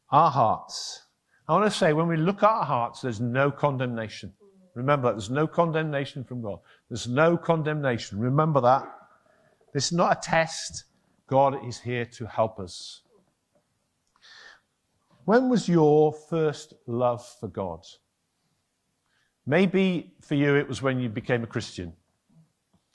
our 0.08 0.30
hearts. 0.30 1.02
I 1.46 1.52
want 1.52 1.70
to 1.70 1.78
say, 1.78 1.92
when 1.92 2.08
we 2.08 2.16
look 2.16 2.42
at 2.42 2.48
our 2.48 2.64
hearts, 2.64 3.02
there's 3.02 3.20
no 3.20 3.50
condemnation. 3.50 4.32
Remember, 4.74 5.08
that. 5.08 5.14
there's 5.14 5.30
no 5.30 5.46
condemnation 5.46 6.24
from 6.24 6.42
God. 6.42 6.58
There's 6.88 7.06
no 7.06 7.36
condemnation. 7.36 8.18
Remember 8.18 8.60
that. 8.60 8.84
This 9.72 9.86
is 9.86 9.92
not 9.92 10.16
a 10.16 10.20
test. 10.20 10.84
God 11.26 11.66
is 11.66 11.80
here 11.80 12.04
to 12.06 12.26
help 12.26 12.58
us. 12.58 13.02
When 15.24 15.48
was 15.48 15.68
your 15.68 16.12
first 16.12 16.74
love 16.86 17.26
for 17.40 17.48
God? 17.48 17.86
Maybe 19.46 20.14
for 20.20 20.34
you 20.34 20.56
it 20.56 20.68
was 20.68 20.82
when 20.82 21.00
you 21.00 21.08
became 21.08 21.42
a 21.42 21.46
Christian. 21.46 21.92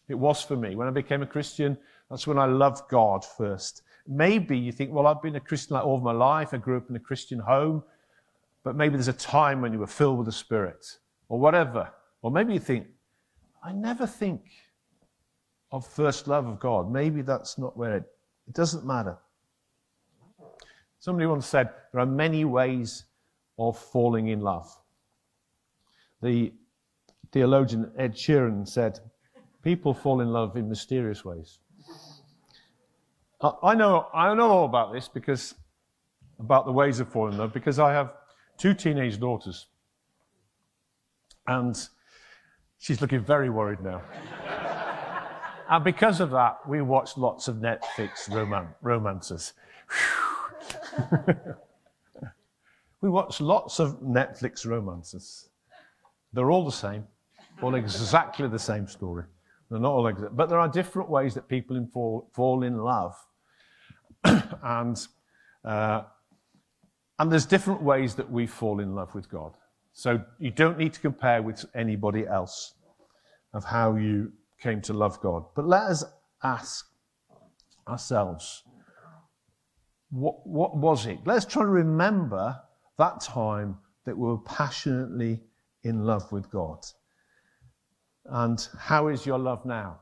It 0.07 0.15
was 0.15 0.41
for 0.41 0.55
me. 0.55 0.75
When 0.75 0.87
I 0.87 0.91
became 0.91 1.21
a 1.21 1.27
Christian, 1.27 1.77
that's 2.09 2.27
when 2.27 2.37
I 2.37 2.45
loved 2.45 2.89
God 2.89 3.25
first. 3.25 3.83
Maybe 4.07 4.57
you 4.57 4.71
think, 4.71 4.91
well, 4.91 5.07
I've 5.07 5.21
been 5.21 5.35
a 5.35 5.41
Christian 5.41 5.75
like 5.75 5.85
all 5.85 5.99
my 5.99 6.13
life. 6.13 6.53
I 6.53 6.57
grew 6.57 6.77
up 6.77 6.89
in 6.89 6.95
a 6.95 6.99
Christian 6.99 7.39
home. 7.39 7.83
but 8.63 8.75
maybe 8.75 8.95
there's 8.95 9.07
a 9.07 9.13
time 9.13 9.61
when 9.61 9.71
you 9.71 9.79
were 9.79 9.87
filled 9.87 10.17
with 10.17 10.25
the 10.25 10.31
Spirit, 10.31 10.85
or 11.29 11.39
whatever. 11.39 11.91
Or 12.21 12.31
maybe 12.31 12.53
you 12.53 12.59
think, 12.59 12.87
I 13.63 13.71
never 13.71 14.07
think 14.07 14.41
of 15.71 15.85
first 15.85 16.27
love 16.27 16.47
of 16.47 16.59
God. 16.59 16.91
Maybe 16.91 17.21
that's 17.21 17.57
not 17.57 17.75
where 17.77 17.97
it, 17.97 18.03
it 18.47 18.53
doesn't 18.53 18.85
matter. 18.85 19.17
Somebody 20.99 21.25
once 21.27 21.45
said 21.45 21.69
there 21.91 22.01
are 22.01 22.05
many 22.05 22.45
ways 22.45 23.05
of 23.59 23.77
falling 23.77 24.27
in 24.27 24.41
love. 24.41 24.69
The 26.21 26.53
theologian 27.31 27.91
Ed 27.97 28.15
Sheeran 28.15 28.67
said, 28.67 28.99
People 29.63 29.93
fall 29.93 30.21
in 30.21 30.31
love 30.31 30.55
in 30.55 30.69
mysterious 30.69 31.25
ways. 31.25 31.59
I 33.41 33.75
know, 33.75 34.07
I 34.13 34.33
know 34.33 34.49
all 34.49 34.65
about 34.65 34.93
this 34.93 35.07
because, 35.07 35.53
about 36.39 36.65
the 36.65 36.71
ways 36.71 36.99
of 36.99 37.11
falling 37.11 37.33
in 37.33 37.39
love, 37.39 37.53
because 37.53 37.77
I 37.77 37.91
have 37.91 38.13
two 38.57 38.73
teenage 38.73 39.19
daughters. 39.19 39.67
And 41.47 41.75
she's 42.77 43.01
looking 43.01 43.23
very 43.23 43.49
worried 43.49 43.81
now. 43.81 44.01
and 45.69 45.83
because 45.83 46.19
of 46.19 46.31
that, 46.31 46.59
we 46.67 46.81
watch 46.81 47.17
lots 47.17 47.47
of 47.47 47.57
Netflix 47.57 48.29
roman- 48.33 48.73
romances. 48.81 49.53
we 53.01 53.09
watch 53.09 53.39
lots 53.39 53.79
of 53.79 54.01
Netflix 54.01 54.65
romances. 54.65 55.49
They're 56.33 56.51
all 56.51 56.65
the 56.65 56.71
same, 56.71 57.05
all 57.61 57.75
exactly 57.75 58.47
the 58.47 58.59
same 58.59 58.87
story. 58.87 59.23
They're 59.69 59.79
not 59.79 59.91
all 59.91 60.03
exa- 60.03 60.35
but 60.35 60.49
there 60.49 60.59
are 60.59 60.67
different 60.67 61.09
ways 61.09 61.33
that 61.33 61.47
people 61.47 61.87
fall, 61.93 62.29
fall 62.33 62.63
in 62.63 62.77
love. 62.77 63.15
and, 64.63 65.07
uh, 65.63 66.03
and 67.19 67.31
there's 67.31 67.45
different 67.45 67.81
ways 67.81 68.15
that 68.15 68.29
we 68.29 68.47
fall 68.47 68.79
in 68.79 68.95
love 68.95 69.13
with 69.15 69.29
God. 69.29 69.55
So 69.97 70.21
you 70.37 70.51
don't 70.51 70.77
need 70.77 70.93
to 70.93 70.99
compare 70.99 71.41
with 71.41 71.65
anybody 71.73 72.27
else 72.27 72.75
of 73.51 73.63
how 73.63 73.95
you 73.95 74.31
came 74.61 74.79
to 74.81 74.93
love 74.93 75.19
God. 75.21 75.43
But 75.55 75.67
let 75.67 75.81
us 75.89 76.03
ask 76.43 76.85
ourselves 77.87 78.61
what, 80.11 80.45
what 80.45 80.77
was 80.77 81.07
it? 81.07 81.17
Let's 81.25 81.45
try 81.45 81.63
to 81.63 81.67
remember 81.67 82.61
that 82.99 83.21
time 83.21 83.79
that 84.05 84.15
we 84.15 84.27
were 84.27 84.37
passionately 84.37 85.41
in 85.81 86.05
love 86.05 86.31
with 86.31 86.47
God. 86.51 86.85
And 88.25 88.67
how 88.77 89.07
is 89.07 89.25
your 89.25 89.39
love 89.39 89.65
now? 89.65 90.01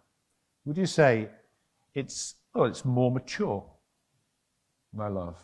Would 0.65 0.75
you 0.75 0.87
say 0.87 1.29
it's, 1.93 2.35
oh, 2.53 2.65
it's 2.65 2.83
more 2.83 3.11
mature, 3.11 3.65
my 4.93 5.07
love? 5.07 5.37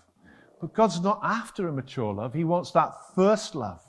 But 0.59 0.73
God's 0.73 0.99
not 0.99 1.21
after 1.23 1.69
a 1.69 1.71
mature 1.71 2.13
love. 2.13 2.33
He 2.33 2.43
wants 2.43 2.71
that 2.71 2.91
first 3.15 3.55
love, 3.55 3.81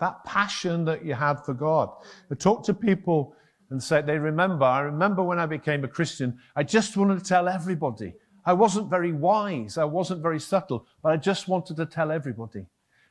that 0.00 0.24
passion 0.24 0.84
that 0.86 1.04
you 1.04 1.14
had 1.14 1.44
for 1.44 1.54
God. 1.54 1.90
I 2.30 2.34
talk 2.34 2.64
to 2.64 2.74
people 2.74 3.34
and 3.70 3.82
say, 3.82 4.02
they 4.02 4.18
remember, 4.18 4.64
I 4.64 4.80
remember 4.80 5.22
when 5.22 5.38
I 5.38 5.46
became 5.46 5.84
a 5.84 5.88
Christian, 5.88 6.38
I 6.56 6.64
just 6.64 6.96
wanted 6.96 7.18
to 7.18 7.24
tell 7.24 7.48
everybody. 7.48 8.14
I 8.44 8.54
wasn't 8.54 8.90
very 8.90 9.12
wise, 9.12 9.78
I 9.78 9.84
wasn't 9.84 10.22
very 10.22 10.40
subtle, 10.40 10.86
but 11.02 11.12
I 11.12 11.16
just 11.16 11.46
wanted 11.46 11.76
to 11.76 11.86
tell 11.86 12.10
everybody. 12.10 12.66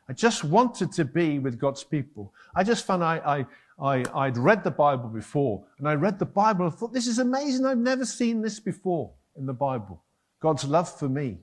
I 0.10 0.14
just 0.14 0.44
wanted 0.44 0.92
to 0.94 1.06
be 1.06 1.38
with 1.38 1.60
God's 1.60 1.84
people. 1.84 2.34
I 2.56 2.64
just 2.64 2.86
found 2.86 3.04
I, 3.04 3.46
I, 3.80 4.04
I, 4.14 4.26
would 4.26 4.38
read 4.38 4.64
the 4.64 4.72
Bible 4.72 5.08
before, 5.08 5.64
and 5.78 5.88
I 5.88 5.94
read 5.94 6.18
the 6.18 6.26
Bible 6.26 6.66
and 6.66 6.74
thought, 6.74 6.94
this 6.94 7.08
is 7.08 7.20
amazing. 7.20 7.66
I've 7.66 7.78
never 7.78 8.06
seen 8.06 8.42
this 8.42 8.60
before 8.60 9.14
in 9.38 9.46
the 9.46 9.54
Bible. 9.54 10.04
God's 10.42 10.66
love 10.66 10.92
for 10.98 11.08
me. 11.08 11.38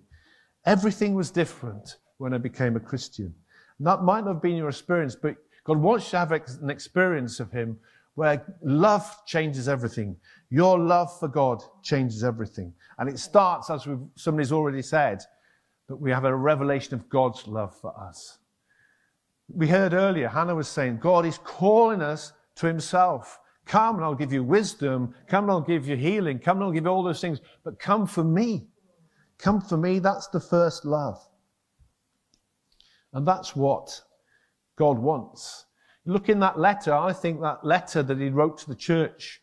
Everything 0.64 1.14
was 1.14 1.30
different 1.30 1.96
when 2.18 2.34
I 2.34 2.38
became 2.38 2.74
a 2.74 2.80
Christian. 2.80 3.34
And 3.78 3.86
that 3.86 4.02
might 4.02 4.24
not 4.24 4.34
have 4.34 4.42
been 4.42 4.56
your 4.56 4.68
experience, 4.68 5.16
but 5.16 5.36
God 5.64 5.78
wants 5.78 6.06
you 6.06 6.10
to 6.12 6.18
have 6.18 6.32
an 6.32 6.70
experience 6.70 7.40
of 7.40 7.50
Him 7.50 7.78
where 8.14 8.42
love 8.62 9.24
changes 9.26 9.68
everything. 9.68 10.16
Your 10.48 10.78
love 10.78 11.18
for 11.18 11.28
God 11.28 11.62
changes 11.82 12.24
everything. 12.24 12.72
And 12.98 13.08
it 13.08 13.18
starts, 13.18 13.68
as 13.68 13.86
somebody's 14.14 14.52
already 14.52 14.82
said, 14.82 15.22
that 15.88 15.96
we 15.96 16.10
have 16.10 16.24
a 16.24 16.34
revelation 16.34 16.94
of 16.94 17.08
God's 17.08 17.46
love 17.46 17.78
for 17.78 17.94
us. 17.98 18.38
We 19.48 19.68
heard 19.68 19.92
earlier, 19.92 20.28
Hannah 20.28 20.54
was 20.54 20.68
saying, 20.68 20.98
God 20.98 21.26
is 21.26 21.38
calling 21.38 22.02
us 22.02 22.32
to 22.56 22.66
himself. 22.66 23.38
Come 23.66 23.96
and 23.96 24.04
I'll 24.04 24.14
give 24.14 24.32
you 24.32 24.42
wisdom. 24.42 25.14
Come 25.28 25.44
and 25.44 25.50
I'll 25.50 25.60
give 25.60 25.86
you 25.86 25.96
healing. 25.96 26.38
Come 26.38 26.58
and 26.58 26.64
I'll 26.64 26.72
give 26.72 26.84
you 26.84 26.90
all 26.90 27.02
those 27.02 27.20
things. 27.20 27.40
But 27.64 27.78
come 27.78 28.06
for 28.06 28.24
me. 28.24 28.66
Come 29.38 29.60
for 29.60 29.76
me. 29.76 29.98
That's 29.98 30.28
the 30.28 30.40
first 30.40 30.84
love. 30.84 31.18
And 33.16 33.26
that's 33.26 33.56
what 33.56 34.02
God 34.76 34.98
wants. 34.98 35.64
Look 36.04 36.28
in 36.28 36.38
that 36.40 36.58
letter. 36.58 36.92
I 36.92 37.14
think 37.14 37.40
that 37.40 37.64
letter 37.64 38.02
that 38.02 38.20
he 38.20 38.28
wrote 38.28 38.58
to 38.58 38.68
the 38.68 38.74
church, 38.74 39.40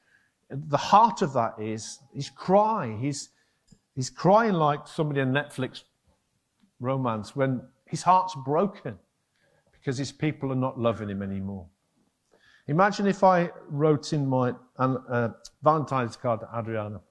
the 0.48 0.78
heart 0.78 1.24
of 1.24 1.34
that 1.34 1.56
is 1.60 1.98
his 2.14 2.30
cry. 2.30 2.96
He's, 3.02 3.30
he's 3.96 4.12
crying 4.12 4.54
like 4.54 4.88
somebody 4.88 5.22
in 5.22 5.32
Netflix 5.32 5.86
romance 6.80 7.36
when 7.36 7.64
his 7.86 8.04
heart's 8.04 8.36
broken 8.46 9.00
because 9.72 9.98
his 9.98 10.12
people 10.12 10.52
are 10.52 10.62
not 10.68 10.80
loving 10.80 11.10
him 11.10 11.24
anymore. 11.24 11.66
Imagine 12.68 13.08
if 13.08 13.24
I 13.24 13.50
wrote 13.70 14.14
in 14.14 14.28
my 14.28 14.54
uh, 14.78 15.30
Valentine's 15.64 16.16
card 16.16 16.42
to 16.42 16.50
Adriana. 16.56 17.02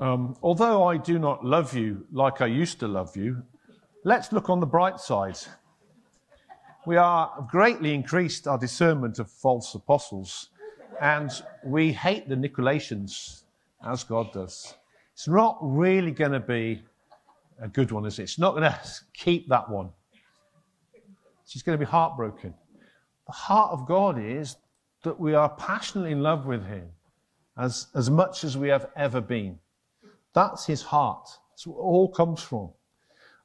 Um, 0.00 0.34
although 0.42 0.84
I 0.84 0.96
do 0.96 1.18
not 1.18 1.44
love 1.44 1.76
you 1.76 2.06
like 2.10 2.40
I 2.40 2.46
used 2.46 2.80
to 2.80 2.88
love 2.88 3.18
you, 3.18 3.42
let's 4.04 4.32
look 4.32 4.48
on 4.48 4.60
the 4.60 4.66
bright 4.66 4.98
side. 4.98 5.38
We 6.86 6.96
are 6.96 7.46
greatly 7.50 7.94
increased 7.94 8.46
our 8.46 8.58
discernment 8.58 9.18
of 9.18 9.30
false 9.30 9.74
apostles, 9.74 10.48
and 11.00 11.30
we 11.64 11.92
hate 11.92 12.28
the 12.28 12.34
Nicolaitans 12.34 13.42
as 13.86 14.04
God 14.04 14.32
does. 14.32 14.74
It's 15.12 15.28
not 15.28 15.58
really 15.60 16.10
going 16.10 16.32
to 16.32 16.40
be 16.40 16.82
a 17.60 17.68
good 17.68 17.92
one, 17.92 18.06
is 18.06 18.18
it? 18.18 18.22
It's 18.22 18.38
not 18.38 18.52
going 18.52 18.62
to 18.72 18.80
keep 19.12 19.48
that 19.48 19.68
one. 19.68 19.90
She's 21.46 21.62
going 21.62 21.78
to 21.78 21.84
be 21.84 21.90
heartbroken. 21.90 22.54
The 23.26 23.32
heart 23.32 23.72
of 23.72 23.86
God 23.86 24.18
is 24.18 24.56
that 25.02 25.18
we 25.18 25.34
are 25.34 25.48
passionately 25.50 26.12
in 26.12 26.22
love 26.22 26.46
with 26.46 26.64
Him 26.66 26.88
as, 27.58 27.88
as 27.94 28.08
much 28.08 28.44
as 28.44 28.56
we 28.56 28.68
have 28.68 28.88
ever 28.96 29.20
been. 29.20 29.58
That's 30.32 30.64
His 30.64 30.80
heart. 30.80 31.28
That's 31.50 31.66
where 31.66 31.76
it 31.76 31.82
all 31.82 32.08
comes 32.08 32.42
from. 32.42 32.70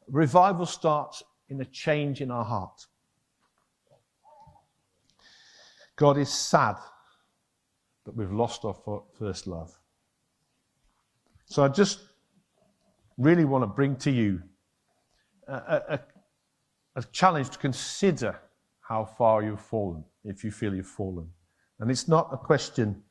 Revival 0.10 0.66
starts 0.66 1.24
in 1.50 1.62
a 1.62 1.66
change 1.66 2.22
in 2.22 2.32
our 2.32 2.46
heart. 2.46 2.86
God 5.96 6.18
is 6.18 6.30
sad 6.30 6.76
that 8.06 8.16
we've 8.16 8.32
lost 8.32 8.66
our 8.66 8.76
first 9.18 9.48
love. 9.48 9.78
So 11.46 11.64
I 11.64 11.68
just 11.68 12.02
really 13.18 13.46
want 13.46 13.64
to 13.64 13.68
bring 13.68 13.96
to 13.98 14.12
you 14.12 14.42
a, 15.48 15.54
a, 15.54 16.00
a 16.96 17.04
challenge 17.12 17.50
to 17.52 17.58
consider 17.58 18.40
how 18.82 19.06
far 19.06 19.44
you've 19.44 19.62
fallen, 19.62 20.04
if 20.24 20.44
you 20.44 20.52
feel 20.52 20.74
you've 20.74 20.88
fallen. 20.88 21.28
And 21.80 21.90
it's 21.90 22.08
not 22.08 22.30
a 22.32 22.38
question 22.38 23.02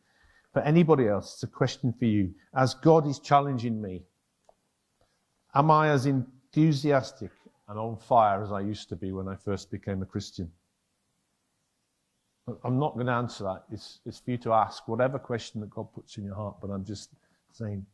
for 0.53 0.63
anybody 0.63 1.09
else, 1.09 1.35
it's 1.35 1.43
a 1.43 1.49
question 1.49 1.93
for 1.99 2.05
you. 2.05 2.33
As 2.57 2.75
God 2.75 3.09
is 3.09 3.19
challenging 3.19 3.83
me, 3.83 4.05
am 5.55 5.71
I 5.71 5.89
as 5.89 6.07
enthusiastic 6.54 7.30
and 7.68 7.78
on 7.78 7.96
fire 7.96 8.42
as 8.42 8.52
I 8.52 8.61
used 8.61 8.88
to 8.90 8.96
be 8.96 9.12
when 9.12 9.28
I 9.28 9.37
first 9.37 9.70
became 9.70 10.02
a 10.02 10.06
Christian? 10.06 10.50
I'm 12.62 12.78
not 12.78 12.94
going 12.94 13.06
to 13.06 13.12
answer 13.12 13.44
that. 13.44 13.64
It's, 13.73 14.00
it's 14.04 14.18
for 14.18 14.32
you 14.32 14.38
to 14.38 14.52
ask 14.52 14.87
whatever 14.87 15.18
question 15.18 15.61
that 15.62 15.70
God 15.70 15.92
puts 15.94 16.18
in 16.18 16.25
your 16.25 16.34
heart, 16.34 16.56
but 16.61 16.70
I'm 16.70 16.84
just 16.84 17.11
saying, 17.52 17.87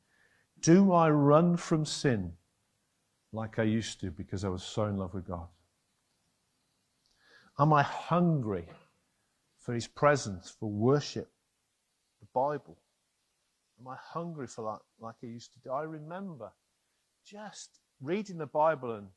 do 0.60 0.92
I 0.92 1.08
run 1.08 1.56
from 1.56 1.84
sin 1.84 2.32
like 3.32 3.58
I 3.58 3.62
used 3.62 4.00
to 4.00 4.10
because 4.10 4.44
I 4.44 4.48
was 4.48 4.64
so 4.64 4.86
in 4.86 4.96
love 4.96 5.14
with 5.14 5.26
God? 5.26 5.46
Am 7.58 7.72
I 7.72 7.82
hungry 7.82 8.66
for 9.58 9.72
His 9.72 9.86
presence, 9.86 10.54
for 10.58 10.68
worship, 10.68 11.30
the 12.20 12.26
Bible? 12.34 12.76
Am 13.80 13.86
I 13.86 13.96
hungry 14.02 14.48
for 14.48 14.64
that 14.64 15.04
like 15.04 15.14
I 15.22 15.26
used 15.26 15.52
to 15.54 15.60
do? 15.60 15.70
I 15.70 15.82
remember 15.82 16.50
just 17.24 17.79
reading 18.00 18.38
the 18.38 18.46
Bible 18.46 18.94
and, 18.94 19.08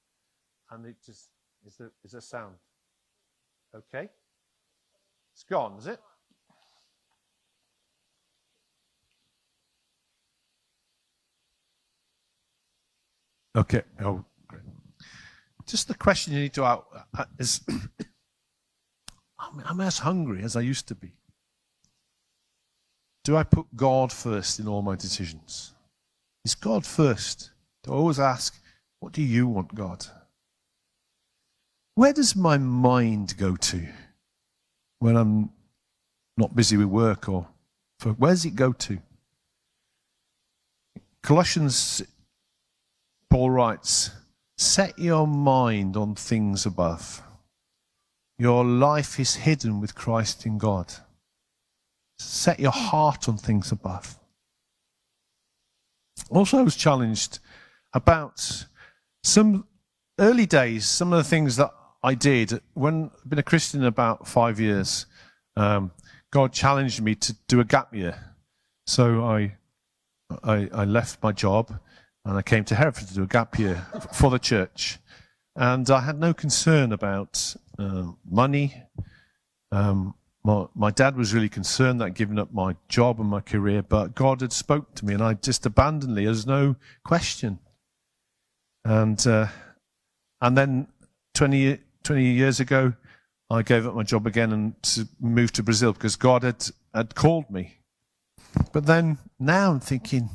and 0.71 0.85
it 0.85 0.95
just 1.05 1.29
is 1.65 1.75
there, 1.77 1.91
is 2.03 2.11
there 2.11 2.21
sound? 2.21 2.55
Okay? 3.75 4.09
It's 5.33 5.43
gone, 5.43 5.77
is 5.77 5.87
it? 5.87 5.99
Okay. 13.55 13.83
Oh, 14.01 14.25
great. 14.47 14.63
Just 15.65 15.87
the 15.87 15.93
question 15.93 16.33
you 16.33 16.39
need 16.39 16.53
to 16.53 16.63
ask 16.63 16.81
uh, 17.17 17.25
is 17.39 17.61
I'm 19.39 19.81
as 19.81 19.99
hungry 19.99 20.43
as 20.43 20.55
I 20.55 20.61
used 20.61 20.87
to 20.87 20.95
be. 20.95 21.13
Do 23.23 23.37
I 23.37 23.43
put 23.43 23.67
God 23.75 24.11
first 24.11 24.59
in 24.59 24.67
all 24.67 24.81
my 24.81 24.95
decisions? 24.95 25.73
Is 26.43 26.55
God 26.55 26.85
first? 26.85 27.51
Do 27.83 27.93
I 27.93 27.95
always 27.95 28.19
ask, 28.19 28.59
what 29.03 29.11
do 29.11 29.21
you 29.21 29.47
want, 29.49 29.75
God? 29.75 30.07
where 31.95 32.13
does 32.13 32.37
my 32.37 32.57
mind 32.57 33.35
go 33.37 33.57
to 33.57 33.85
when 34.99 35.17
I'm 35.17 35.51
not 36.37 36.55
busy 36.55 36.77
with 36.77 36.87
work 36.87 37.27
or 37.27 37.47
for, 37.99 38.13
where 38.13 38.31
does 38.31 38.45
it 38.45 38.55
go 38.55 38.71
to? 38.71 38.99
Colossians, 41.21 42.01
Paul 43.29 43.51
writes, 43.51 44.09
set 44.57 44.97
your 44.97 45.27
mind 45.27 45.97
on 45.97 46.15
things 46.15 46.65
above. 46.65 47.21
Your 48.39 48.63
life 48.63 49.19
is 49.19 49.35
hidden 49.35 49.81
with 49.81 49.95
Christ 49.95 50.45
in 50.45 50.57
God. 50.57 50.93
Set 52.17 52.57
your 52.57 52.71
heart 52.71 53.27
on 53.27 53.37
things 53.37 53.71
above. 53.71 54.17
Also, 56.29 56.57
I 56.57 56.61
was 56.63 56.77
challenged 56.77 57.39
about 57.93 58.65
some 59.23 59.65
early 60.19 60.45
days, 60.45 60.85
some 60.85 61.13
of 61.13 61.17
the 61.17 61.29
things 61.29 61.55
that 61.55 61.71
I 62.03 62.13
did 62.13 62.61
when 62.73 63.09
I've 63.23 63.29
been 63.29 63.39
a 63.39 63.43
Christian 63.43 63.83
about 63.85 64.27
five 64.27 64.59
years. 64.59 65.05
Um, 65.55 65.91
God 66.31 66.51
challenged 66.51 67.01
me 67.01 67.15
to 67.15 67.35
do 67.47 67.59
a 67.59 67.63
gap 67.63 67.95
year, 67.95 68.35
so 68.85 69.23
I, 69.23 69.55
I, 70.43 70.69
I 70.73 70.85
left 70.85 71.21
my 71.23 71.31
job 71.31 71.79
and 72.25 72.37
I 72.37 72.41
came 72.41 72.63
to 72.65 72.75
Hereford 72.75 73.07
to 73.07 73.13
do 73.13 73.23
a 73.23 73.27
gap 73.27 73.57
year 73.59 73.85
for 74.13 74.29
the 74.29 74.39
church, 74.39 74.99
and 75.55 75.89
I 75.89 76.01
had 76.01 76.19
no 76.19 76.33
concern 76.33 76.91
about 76.91 77.55
uh, 77.77 78.11
money. 78.29 78.83
Um, 79.71 80.15
my, 80.43 80.65
my 80.75 80.91
dad 80.91 81.15
was 81.15 81.33
really 81.33 81.49
concerned 81.49 82.01
that 82.01 82.05
I'd 82.05 82.15
given 82.15 82.39
up 82.39 82.53
my 82.53 82.75
job 82.89 83.19
and 83.19 83.29
my 83.29 83.41
career, 83.41 83.81
but 83.81 84.15
God 84.15 84.41
had 84.41 84.51
spoke 84.51 84.95
to 84.95 85.05
me, 85.05 85.13
and 85.13 85.23
I 85.23 85.35
just 85.35 85.65
abandonedly, 85.65 86.25
there's 86.25 86.47
no 86.47 86.75
question. 87.05 87.59
And 88.85 89.25
uh, 89.25 89.47
and 90.41 90.57
then 90.57 90.87
20, 91.35 91.79
20 92.03 92.23
years 92.23 92.59
ago, 92.59 92.93
I 93.49 93.61
gave 93.61 93.87
up 93.87 93.95
my 93.95 94.03
job 94.03 94.27
again 94.27 94.51
and 94.51 94.83
to 94.83 95.07
moved 95.21 95.55
to 95.55 95.63
Brazil 95.63 95.93
because 95.93 96.17
God 96.17 96.43
had, 96.43 96.67
had 96.93 97.15
called 97.15 97.49
me. 97.49 97.77
But 98.73 98.85
then 98.85 99.19
now 99.39 99.71
I'm 99.71 99.79
thinking, 99.79 100.29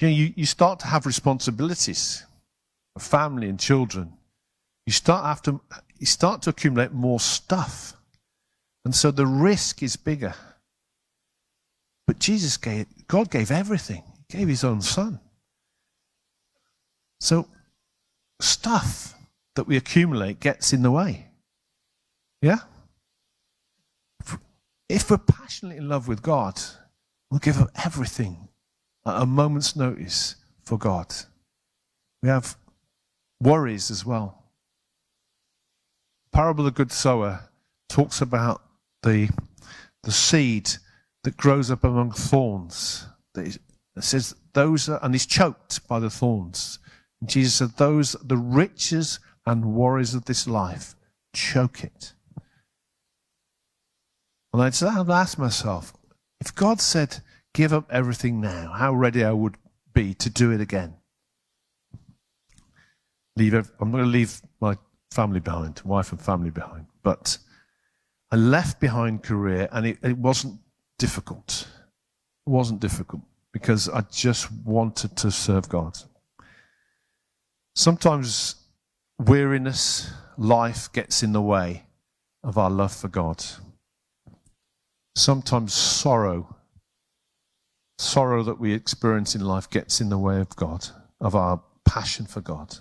you 0.00 0.08
know, 0.08 0.14
you, 0.14 0.32
you 0.34 0.44
start 0.44 0.80
to 0.80 0.86
have 0.86 1.06
responsibilities, 1.06 2.24
family 2.98 3.48
and 3.48 3.60
children. 3.60 4.12
You 4.86 4.92
start 4.92 5.24
after 5.24 5.60
you 5.98 6.06
start 6.06 6.42
to 6.42 6.50
accumulate 6.50 6.92
more 6.92 7.20
stuff. 7.20 7.94
And 8.84 8.94
so 8.94 9.10
the 9.10 9.26
risk 9.26 9.82
is 9.82 9.96
bigger. 9.96 10.34
But 12.06 12.18
Jesus 12.18 12.56
gave 12.56 12.86
God 13.06 13.30
gave 13.30 13.50
everything. 13.50 14.02
He 14.28 14.38
gave 14.38 14.48
his 14.48 14.64
own 14.64 14.80
son. 14.80 15.20
So 17.20 17.46
stuff 18.40 19.14
that 19.56 19.64
we 19.64 19.76
accumulate 19.76 20.40
gets 20.40 20.72
in 20.72 20.82
the 20.82 20.90
way. 20.90 21.28
Yeah? 22.40 22.58
If 24.88 25.10
we're 25.10 25.18
passionately 25.18 25.78
in 25.78 25.88
love 25.88 26.08
with 26.08 26.22
God, 26.22 26.60
we'll 27.30 27.40
give 27.40 27.60
up 27.60 27.70
everything 27.84 28.48
at 29.06 29.20
a 29.20 29.26
moment's 29.26 29.76
notice 29.76 30.36
for 30.62 30.78
God. 30.78 31.14
We 32.22 32.28
have 32.28 32.56
worries 33.40 33.90
as 33.90 34.04
well. 34.04 34.44
Parable 36.32 36.66
of 36.66 36.74
the 36.74 36.76
Good 36.76 36.92
Sower 36.92 37.50
talks 37.88 38.20
about 38.20 38.62
the, 39.02 39.28
the 40.02 40.12
seed 40.12 40.70
that 41.24 41.36
grows 41.36 41.70
up 41.70 41.84
among 41.84 42.12
thorns. 42.12 43.06
It 43.36 43.58
says 44.00 44.34
those 44.52 44.88
are, 44.88 44.98
and 45.02 45.14
is 45.14 45.26
choked 45.26 45.86
by 45.88 45.98
the 45.98 46.10
thorns. 46.10 46.78
Jesus 47.24 47.54
said, 47.54 47.76
those, 47.76 48.12
the 48.22 48.36
riches 48.36 49.18
and 49.46 49.74
worries 49.74 50.14
of 50.14 50.26
this 50.26 50.46
life, 50.46 50.94
choke 51.34 51.82
it. 51.82 52.12
And 54.52 54.62
I'd 54.62 55.10
ask 55.10 55.38
myself, 55.38 55.92
if 56.40 56.54
God 56.54 56.80
said, 56.80 57.18
give 57.54 57.72
up 57.72 57.86
everything 57.90 58.40
now, 58.40 58.72
how 58.72 58.94
ready 58.94 59.24
I 59.24 59.32
would 59.32 59.56
be 59.92 60.14
to 60.14 60.30
do 60.30 60.52
it 60.52 60.60
again. 60.60 60.94
Leave, 63.36 63.54
I'm 63.80 63.90
going 63.90 64.04
to 64.04 64.10
leave 64.10 64.40
my 64.60 64.76
family 65.10 65.40
behind, 65.40 65.80
wife 65.84 66.12
and 66.12 66.20
family 66.20 66.50
behind. 66.50 66.86
But 67.02 67.38
I 68.30 68.36
left 68.36 68.80
behind 68.80 69.22
career 69.22 69.68
and 69.72 69.86
it, 69.86 69.98
it 70.02 70.18
wasn't 70.18 70.60
difficult. 70.98 71.66
It 72.46 72.50
wasn't 72.50 72.80
difficult 72.80 73.22
because 73.52 73.88
I 73.88 74.02
just 74.02 74.52
wanted 74.64 75.16
to 75.18 75.30
serve 75.30 75.68
God. 75.68 75.98
Sometimes 77.78 78.56
weariness, 79.20 80.10
life 80.36 80.92
gets 80.92 81.22
in 81.22 81.32
the 81.32 81.40
way 81.40 81.84
of 82.42 82.58
our 82.58 82.70
love 82.70 82.92
for 82.92 83.06
God. 83.06 83.44
Sometimes 85.14 85.74
sorrow, 85.74 86.56
sorrow 87.96 88.42
that 88.42 88.58
we 88.58 88.72
experience 88.72 89.36
in 89.36 89.42
life 89.42 89.70
gets 89.70 90.00
in 90.00 90.08
the 90.08 90.18
way 90.18 90.40
of 90.40 90.56
God, 90.56 90.88
of 91.20 91.36
our 91.36 91.62
passion 91.84 92.26
for 92.26 92.40
God. 92.40 92.78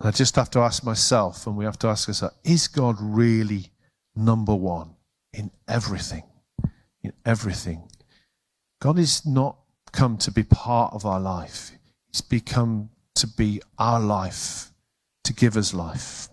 I 0.00 0.10
just 0.10 0.34
have 0.34 0.50
to 0.50 0.58
ask 0.58 0.82
myself, 0.82 1.46
and 1.46 1.56
we 1.56 1.64
have 1.66 1.78
to 1.78 1.86
ask 1.86 2.08
ourselves, 2.08 2.34
is 2.42 2.66
God 2.66 2.96
really 2.98 3.70
number 4.16 4.56
one 4.56 4.96
in 5.32 5.52
everything? 5.68 6.24
In 7.04 7.12
everything. 7.24 7.88
God 8.80 8.98
is 8.98 9.24
not 9.24 9.56
come 9.92 10.18
to 10.18 10.32
be 10.32 10.42
part 10.42 10.92
of 10.94 11.06
our 11.06 11.20
life. 11.20 11.70
Become 12.20 12.90
to 13.16 13.26
be 13.26 13.60
our 13.78 14.00
life, 14.00 14.70
to 15.24 15.32
give 15.32 15.56
us 15.56 15.74
life. 15.74 16.28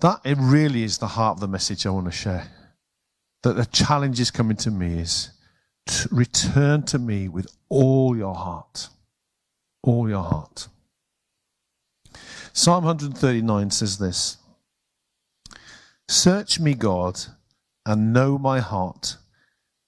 That 0.00 0.20
it 0.24 0.36
really 0.38 0.82
is 0.82 0.98
the 0.98 1.06
heart 1.06 1.36
of 1.36 1.40
the 1.40 1.48
message 1.48 1.86
I 1.86 1.90
want 1.90 2.06
to 2.06 2.12
share. 2.12 2.48
That 3.42 3.54
the 3.54 3.66
challenge 3.66 4.20
is 4.20 4.30
coming 4.30 4.56
to 4.58 4.70
me 4.70 4.98
is 4.98 5.30
to 5.86 6.08
return 6.10 6.82
to 6.84 6.98
me 6.98 7.28
with 7.28 7.46
all 7.68 8.16
your 8.16 8.34
heart. 8.34 8.88
All 9.82 10.08
your 10.08 10.22
heart. 10.22 10.68
Psalm 12.52 12.84
139 12.84 13.70
says 13.70 13.98
this 13.98 14.38
Search 16.08 16.60
me, 16.60 16.74
God, 16.74 17.20
and 17.84 18.12
know 18.12 18.38
my 18.38 18.60
heart. 18.60 19.16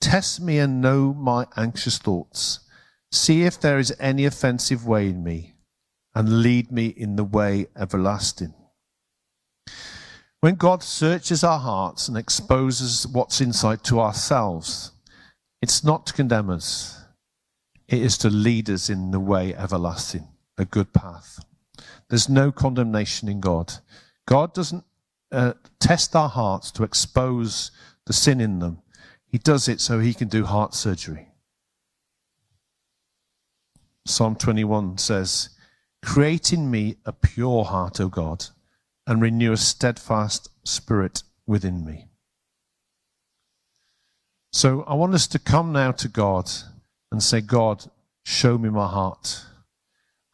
Test 0.00 0.40
me 0.40 0.58
and 0.58 0.80
know 0.80 1.12
my 1.12 1.46
anxious 1.56 1.98
thoughts 1.98 2.60
See 3.10 3.44
if 3.44 3.60
there 3.60 3.78
is 3.78 3.94
any 3.98 4.24
offensive 4.24 4.86
way 4.86 5.08
in 5.08 5.24
me, 5.24 5.54
and 6.14 6.42
lead 6.42 6.70
me 6.70 6.86
in 6.86 7.16
the 7.16 7.24
way 7.24 7.68
everlasting. 7.76 8.54
When 10.40 10.54
God 10.54 10.82
searches 10.82 11.42
our 11.42 11.58
hearts 11.58 12.08
and 12.08 12.16
exposes 12.16 13.06
what's 13.06 13.40
inside 13.40 13.82
to 13.84 14.00
ourselves, 14.00 14.92
it's 15.60 15.82
not 15.82 16.06
to 16.06 16.12
condemn 16.12 16.50
us, 16.50 17.00
it 17.88 18.02
is 18.02 18.18
to 18.18 18.30
lead 18.30 18.70
us 18.70 18.88
in 18.88 19.10
the 19.10 19.20
way 19.20 19.54
everlasting, 19.54 20.28
a 20.56 20.64
good 20.64 20.92
path. 20.92 21.40
There's 22.08 22.28
no 22.28 22.52
condemnation 22.52 23.28
in 23.28 23.40
God. 23.40 23.74
God 24.26 24.54
doesn't 24.54 24.84
uh, 25.32 25.54
test 25.80 26.14
our 26.14 26.28
hearts 26.28 26.70
to 26.72 26.84
expose 26.84 27.70
the 28.06 28.12
sin 28.12 28.40
in 28.40 28.58
them, 28.58 28.82
He 29.26 29.38
does 29.38 29.68
it 29.68 29.80
so 29.80 29.98
He 29.98 30.14
can 30.14 30.28
do 30.28 30.44
heart 30.44 30.74
surgery. 30.74 31.27
Psalm 34.08 34.36
21 34.36 34.96
says, 34.96 35.50
Create 36.02 36.52
in 36.52 36.70
me 36.70 36.96
a 37.04 37.12
pure 37.12 37.64
heart, 37.64 38.00
O 38.00 38.08
God, 38.08 38.46
and 39.06 39.20
renew 39.20 39.52
a 39.52 39.56
steadfast 39.56 40.48
spirit 40.64 41.22
within 41.46 41.84
me. 41.84 42.06
So 44.52 44.82
I 44.84 44.94
want 44.94 45.14
us 45.14 45.26
to 45.28 45.38
come 45.38 45.72
now 45.72 45.92
to 45.92 46.08
God 46.08 46.50
and 47.12 47.22
say, 47.22 47.42
God, 47.42 47.84
show 48.24 48.56
me 48.56 48.70
my 48.70 48.86
heart. 48.86 49.44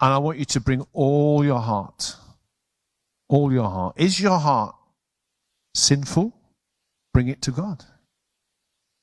And 0.01 0.13
I 0.13 0.19
want 0.19 0.39
you 0.39 0.45
to 0.45 0.61
bring 0.61 0.87
all 0.93 1.45
your 1.45 1.61
heart. 1.61 2.15
All 3.29 3.53
your 3.53 3.69
heart. 3.69 3.97
Is 3.99 4.21
your 4.21 4.39
heart 4.39 4.77
sinful? 5.75 6.33
Bring 7.13 7.27
it 7.27 7.43
to 7.43 7.51
God. 7.51 7.85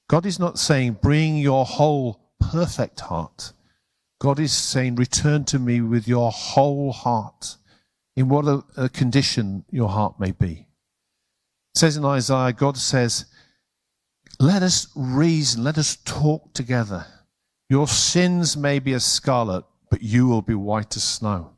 God 0.10 0.26
is 0.26 0.40
not 0.40 0.60
saying, 0.60 1.00
bring 1.02 1.38
your 1.38 1.66
whole 1.66 2.22
perfect 2.40 3.02
heart. 3.02 3.52
God 4.22 4.40
is 4.40 4.54
saying, 4.54 4.98
Return 4.98 5.46
to 5.46 5.58
me 5.58 5.82
with 5.82 6.08
your 6.08 6.30
whole 6.32 6.92
heart, 6.92 7.56
in 8.16 8.30
what 8.30 8.64
a, 8.78 8.88
condition 8.88 9.66
your 9.72 9.90
heart 9.90 10.20
may 10.20 10.32
be. 10.32 10.68
It 11.74 11.80
says 11.80 11.98
in 11.98 12.06
Isaiah, 12.06 12.54
God 12.54 12.78
says, 12.78 13.26
Let 14.40 14.62
us 14.62 14.90
reason, 14.96 15.64
let 15.64 15.80
us 15.80 15.98
talk 16.06 16.54
together. 16.54 17.08
Your 17.68 17.88
sins 17.88 18.56
may 18.56 18.78
be 18.78 18.94
as 18.94 19.04
scarlet, 19.04 19.66
but 19.90 20.04
you 20.04 20.28
will 20.28 20.44
be 20.44 20.54
white 20.54 20.96
as 20.96 21.04
snow. 21.04 21.54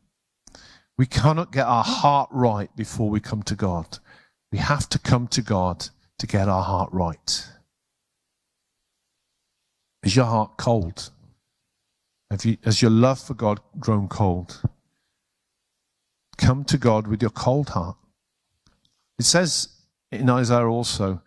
We 0.98 1.06
cannot 1.06 1.52
get 1.52 1.68
our 1.68 1.84
heart 1.84 2.30
right 2.32 2.74
before 2.78 3.10
we 3.10 3.20
come 3.20 3.44
to 3.44 3.56
God. 3.56 4.00
We 4.54 4.60
have 4.60 4.88
to 4.88 5.00
come 5.00 5.28
to 5.30 5.42
God 5.42 5.90
to 6.18 6.28
get 6.28 6.48
our 6.48 6.64
heart 6.64 6.94
right. 6.94 7.46
Is 10.02 10.16
your 10.16 10.28
heart 10.28 10.56
cold? 10.56 11.10
Have 12.34 12.46
you, 12.46 12.58
has 12.64 12.82
your 12.82 12.90
love 12.90 13.20
for 13.20 13.36
God 13.36 13.60
grown 13.80 14.08
cold? 14.08 14.60
come 16.36 16.64
to 16.64 16.80
God 16.80 17.06
with 17.06 17.22
your 17.22 17.30
cold 17.30 17.70
heart. 17.70 17.96
It 19.20 19.26
says 19.26 19.68
in 20.12 20.28
Isaiah 20.32 20.66
also 20.66 21.22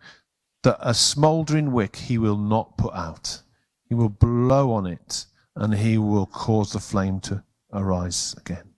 that 0.63 0.77
a 0.81 0.93
smouldering 0.93 1.71
wick 1.71 1.95
he 1.95 2.17
will 2.17 2.35
not 2.35 2.77
put 2.77 2.93
out. 2.93 3.41
He 3.87 3.95
will 3.95 4.09
blow 4.09 4.73
on 4.73 4.85
it 4.85 5.27
and 5.55 5.75
he 5.75 5.97
will 5.97 6.25
cause 6.25 6.73
the 6.73 6.79
flame 6.81 7.21
to 7.21 7.41
arise 7.71 8.35
again. 8.37 8.73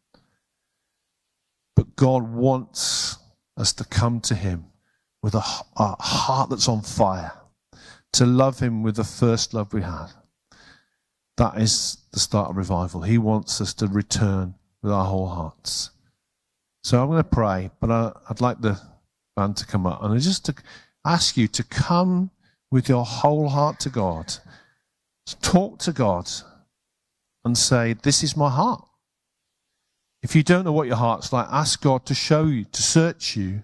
But 1.76 1.96
God 1.96 2.30
wants 2.30 3.18
us 3.58 3.74
to 3.74 3.84
come 3.86 4.22
to 4.22 4.36
him 4.36 4.65
with 5.24 5.34
a, 5.34 5.44
a 5.78 5.96
heart 6.00 6.52
that's 6.52 6.70
on 6.70 6.84
fire, 6.84 7.32
to 8.13 8.28
love 8.28 8.60
him 8.60 8.84
with 8.84 8.98
the 8.98 9.04
first 9.04 9.56
love 9.56 9.74
we 9.74 9.82
had. 9.82 10.10
That 11.39 11.58
is 11.58 11.99
the 12.12 12.19
start 12.19 12.49
of 12.49 12.58
revival. 12.58 13.02
He 13.02 13.17
wants 13.17 13.62
us 13.62 13.73
to 13.75 13.88
return 13.88 14.56
with 14.84 14.91
our 14.91 15.06
whole 15.06 15.30
hearts. 15.30 15.91
So 16.84 17.02
I'm 17.02 17.08
going 17.08 17.23
to 17.23 17.30
pray, 17.30 17.71
but 17.80 17.89
I, 17.89 18.12
would 18.28 18.41
like 18.41 18.60
the 18.60 18.78
band 19.38 19.56
to 19.56 19.65
come 19.65 19.88
up 19.88 20.04
and 20.04 20.19
just 20.19 20.43
to 20.47 20.56
ask 21.06 21.38
you 21.38 21.47
to 21.47 21.63
come 21.63 22.32
with 22.69 22.89
your 22.89 23.06
whole 23.06 23.47
heart 23.47 23.80
to 23.80 23.89
God. 23.89 24.36
Talk 25.41 25.80
to 25.80 25.93
God 25.93 26.30
and 27.45 27.58
say, 27.58 27.93
This 27.93 28.21
is 28.21 28.36
my 28.36 28.49
heart. 28.49 28.86
If 30.21 30.36
you 30.36 30.43
don't 30.43 30.65
know 30.65 30.73
what 30.73 30.88
your 30.88 30.97
heart's 30.97 31.32
like, 31.32 31.47
ask 31.49 31.82
God 31.82 32.06
to 32.08 32.13
show 32.13 32.47
you, 32.47 32.65
to 32.65 32.84
search 32.84 33.38
you, 33.38 33.63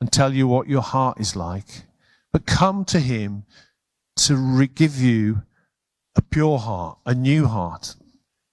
and 0.00 0.10
tell 0.10 0.34
you 0.34 0.48
what 0.48 0.66
your 0.66 0.82
heart 0.82 1.20
is 1.20 1.36
like. 1.36 1.84
But 2.32 2.44
come 2.44 2.84
to 2.86 2.98
Him 2.98 3.44
to 4.16 4.34
re- 4.34 4.66
give 4.66 4.96
you 5.00 5.42
a 6.16 6.22
pure 6.22 6.58
heart, 6.58 6.98
a 7.06 7.14
new 7.14 7.46
heart. 7.46 7.96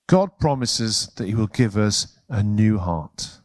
God 0.07 0.37
promises 0.39 1.07
that 1.15 1.27
He 1.27 1.35
will 1.35 1.47
give 1.47 1.77
us 1.77 2.17
a 2.29 2.43
new 2.43 2.77
heart. 2.77 3.39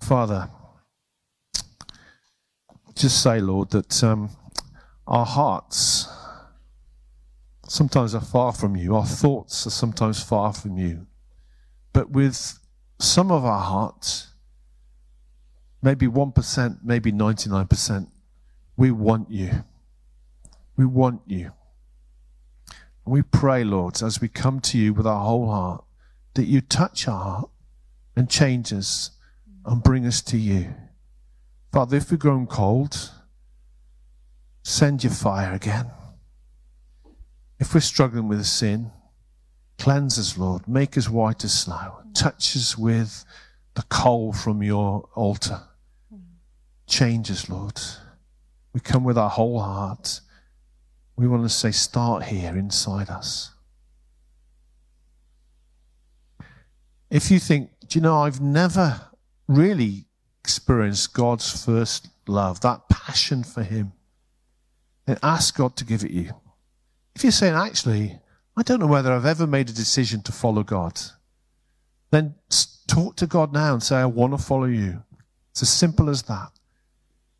Father, 0.00 0.50
just 2.94 3.22
say, 3.22 3.40
Lord, 3.40 3.70
that 3.70 4.02
um, 4.04 4.30
our 5.06 5.26
hearts 5.26 6.08
sometimes 7.68 8.14
are 8.14 8.20
far 8.20 8.52
from 8.52 8.76
you, 8.76 8.94
our 8.94 9.06
thoughts 9.06 9.66
are 9.66 9.70
sometimes 9.70 10.22
far 10.22 10.52
from 10.52 10.76
you. 10.76 11.06
But 11.92 12.10
with 12.10 12.58
some 12.98 13.30
of 13.30 13.44
our 13.44 13.60
hearts, 13.60 14.28
maybe 15.82 16.06
1%, 16.06 16.78
maybe 16.82 17.12
99%, 17.12 18.06
we 18.76 18.90
want 18.90 19.30
you. 19.30 19.64
We 20.82 20.86
want 20.86 21.20
you. 21.28 21.52
We 23.04 23.22
pray, 23.22 23.62
Lord, 23.62 24.02
as 24.02 24.20
we 24.20 24.26
come 24.26 24.58
to 24.62 24.76
you 24.76 24.92
with 24.92 25.06
our 25.06 25.24
whole 25.24 25.48
heart, 25.48 25.84
that 26.34 26.46
you 26.46 26.60
touch 26.60 27.06
our 27.06 27.22
heart 27.22 27.50
and 28.16 28.28
change 28.28 28.72
us 28.72 29.12
and 29.64 29.80
bring 29.80 30.04
us 30.04 30.20
to 30.22 30.36
you. 30.36 30.74
Father, 31.70 31.98
if 31.98 32.10
we've 32.10 32.18
grown 32.18 32.48
cold, 32.48 33.12
send 34.64 35.04
your 35.04 35.12
fire 35.12 35.54
again. 35.54 35.88
If 37.60 37.74
we're 37.74 37.80
struggling 37.80 38.26
with 38.26 38.44
sin, 38.44 38.90
cleanse 39.78 40.18
us, 40.18 40.36
Lord. 40.36 40.66
Make 40.66 40.98
us 40.98 41.08
white 41.08 41.44
as 41.44 41.60
snow. 41.60 41.98
Touch 42.12 42.56
us 42.56 42.76
with 42.76 43.24
the 43.74 43.84
coal 43.84 44.32
from 44.32 44.64
your 44.64 45.08
altar. 45.14 45.60
Change 46.88 47.30
us, 47.30 47.48
Lord. 47.48 47.80
We 48.72 48.80
come 48.80 49.04
with 49.04 49.16
our 49.16 49.30
whole 49.30 49.60
heart. 49.60 50.22
We 51.16 51.28
want 51.28 51.42
to 51.42 51.48
say, 51.48 51.70
start 51.70 52.24
here 52.24 52.56
inside 52.56 53.10
us. 53.10 53.50
If 57.10 57.30
you 57.30 57.38
think, 57.38 57.70
do 57.88 57.98
you 57.98 58.02
know, 58.02 58.20
I've 58.20 58.40
never 58.40 59.00
really 59.46 60.06
experienced 60.42 61.12
God's 61.12 61.64
first 61.64 62.08
love, 62.26 62.60
that 62.62 62.88
passion 62.88 63.44
for 63.44 63.62
Him, 63.62 63.92
then 65.06 65.18
ask 65.22 65.56
God 65.56 65.76
to 65.76 65.84
give 65.84 66.04
it 66.04 66.10
you. 66.10 66.30
If 67.14 67.22
you're 67.22 67.32
saying, 67.32 67.54
actually, 67.54 68.18
I 68.56 68.62
don't 68.62 68.80
know 68.80 68.86
whether 68.86 69.12
I've 69.12 69.26
ever 69.26 69.46
made 69.46 69.68
a 69.68 69.72
decision 69.74 70.22
to 70.22 70.32
follow 70.32 70.62
God, 70.62 71.00
then 72.10 72.34
talk 72.86 73.16
to 73.16 73.26
God 73.26 73.52
now 73.52 73.74
and 73.74 73.82
say, 73.82 73.96
I 73.96 74.06
want 74.06 74.32
to 74.32 74.42
follow 74.42 74.64
you. 74.64 75.02
It's 75.50 75.62
as 75.62 75.70
simple 75.70 76.08
as 76.08 76.22
that. 76.22 76.50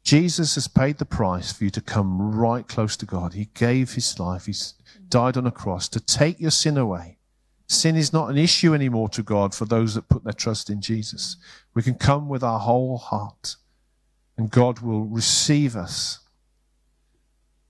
Jesus 0.03 0.57
has 0.57 0.67
paid 0.67 0.99
the 0.99 1.05
price 1.05 1.53
for 1.53 1.65
you 1.65 1.71
to 1.71 1.81
come 1.81 2.37
right 2.37 2.67
close 2.67 2.97
to 2.97 3.07
God. 3.07 3.35
He 3.35 3.49
gave 3.55 3.93
his 3.93 4.19
life. 4.19 4.47
He 4.47 4.55
died 5.09 5.37
on 5.37 5.47
a 5.47 5.53
cross 5.53 5.89
to 5.91 6.01
take 6.01 6.41
your 6.41 6.51
sin 6.51 6.77
away. 6.77 7.19
Sin 7.69 7.97
is 7.97 8.13
not 8.13 8.29
an 8.29 8.37
issue 8.37 8.75
anymore 8.75 9.09
to 9.11 9.23
God 9.23 9.55
for 9.55 9.65
those 9.65 9.95
that 9.95 10.09
put 10.09 10.25
their 10.25 10.33
trust 10.33 10.69
in 10.69 10.81
Jesus. 10.81 11.37
We 11.73 11.83
can 11.83 11.95
come 11.95 12.29
with 12.29 12.43
our 12.43 12.59
whole 12.59 12.99
heart 12.99 13.57
and 14.37 14.51
God 14.51 14.81
will 14.81 15.05
receive 15.05 15.77
us. 15.77 16.19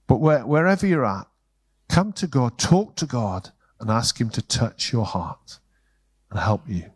But 0.06 0.16
where, 0.16 0.46
wherever 0.46 0.86
you're 0.86 1.06
at, 1.06 1.26
come 1.88 2.12
to 2.14 2.26
God, 2.26 2.58
talk 2.58 2.96
to 2.96 3.06
God, 3.06 3.50
and 3.78 3.90
ask 3.90 4.20
Him 4.20 4.30
to 4.30 4.42
touch 4.42 4.92
your 4.92 5.04
heart 5.04 5.58
and 6.30 6.40
help 6.40 6.68
you. 6.68 6.90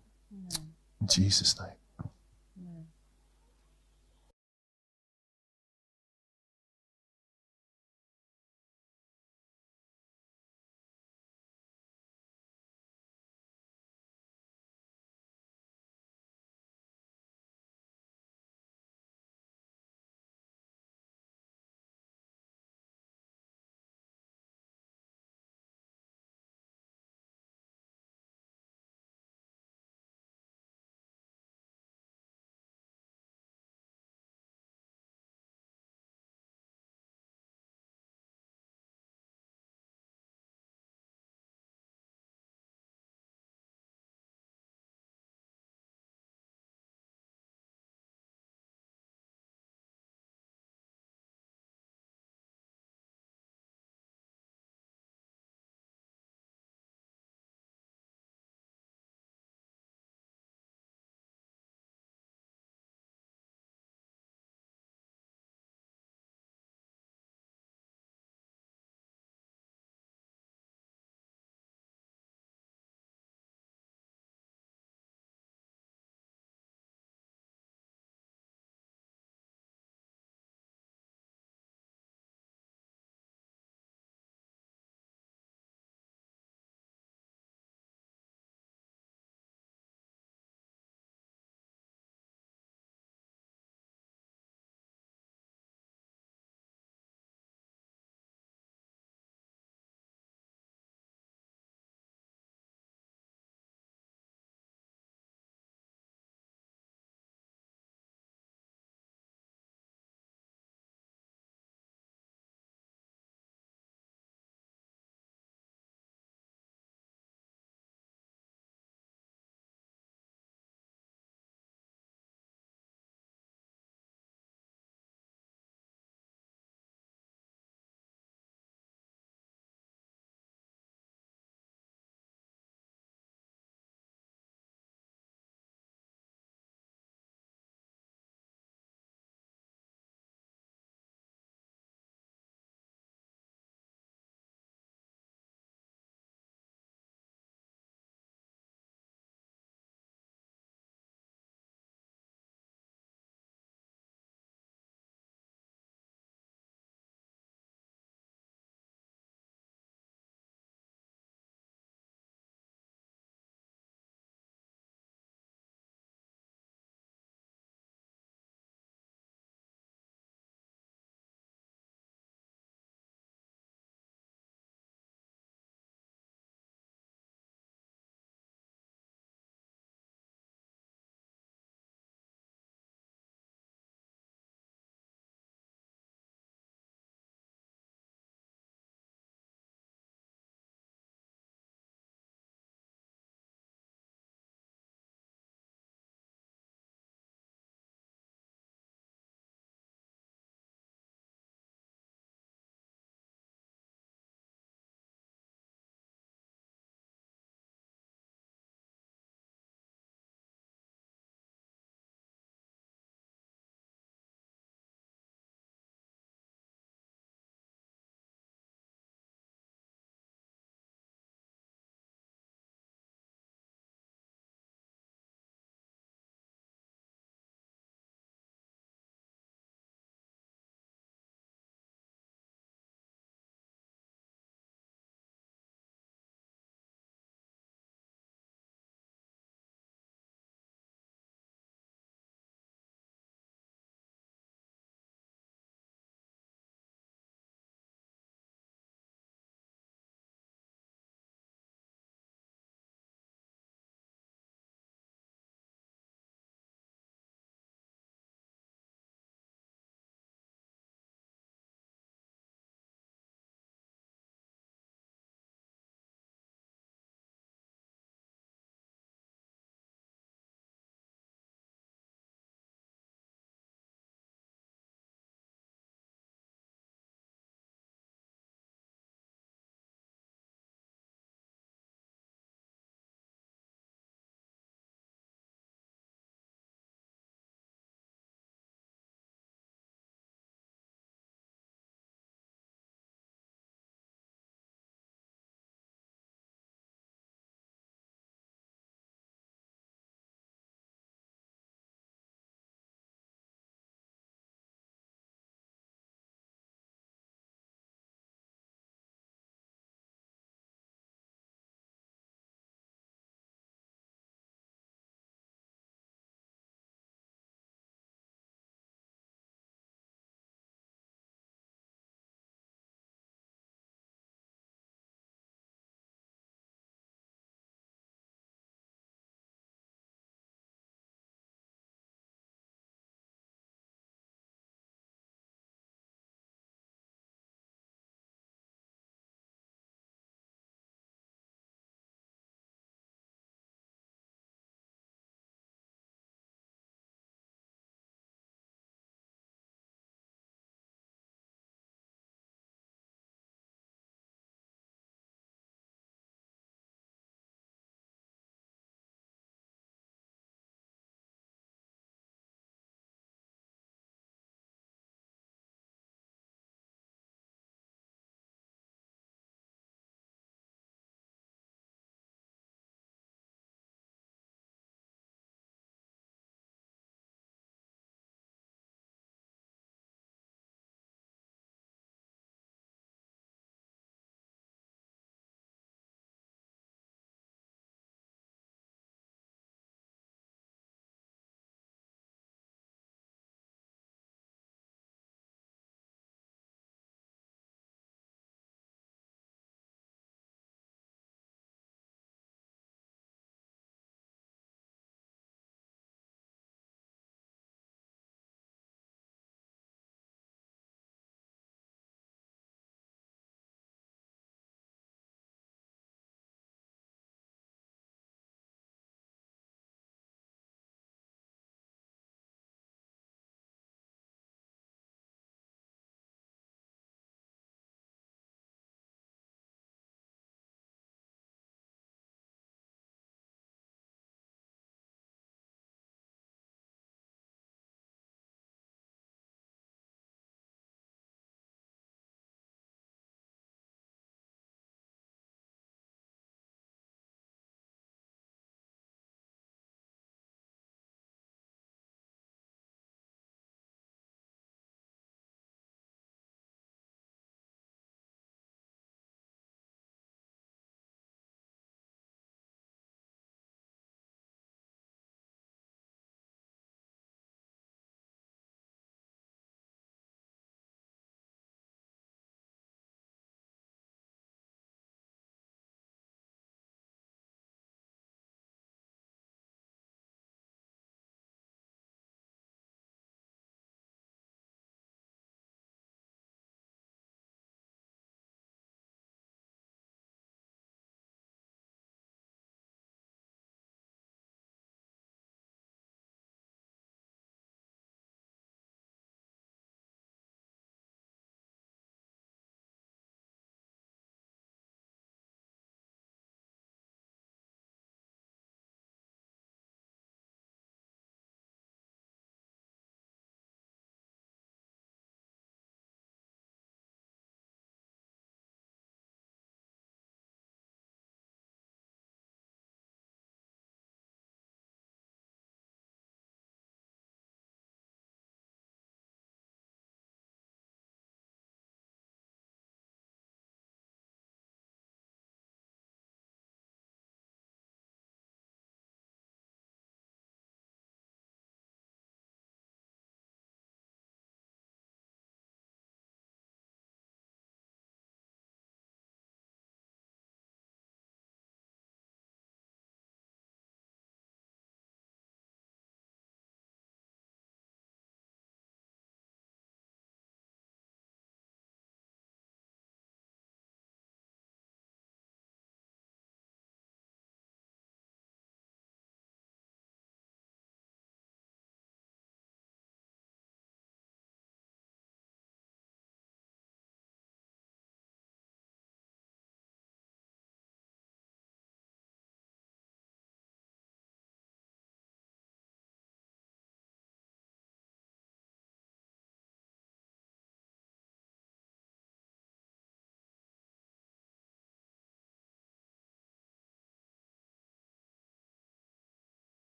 In 1.01 1.09
Jesus' 1.09 1.59
name. 1.61 1.76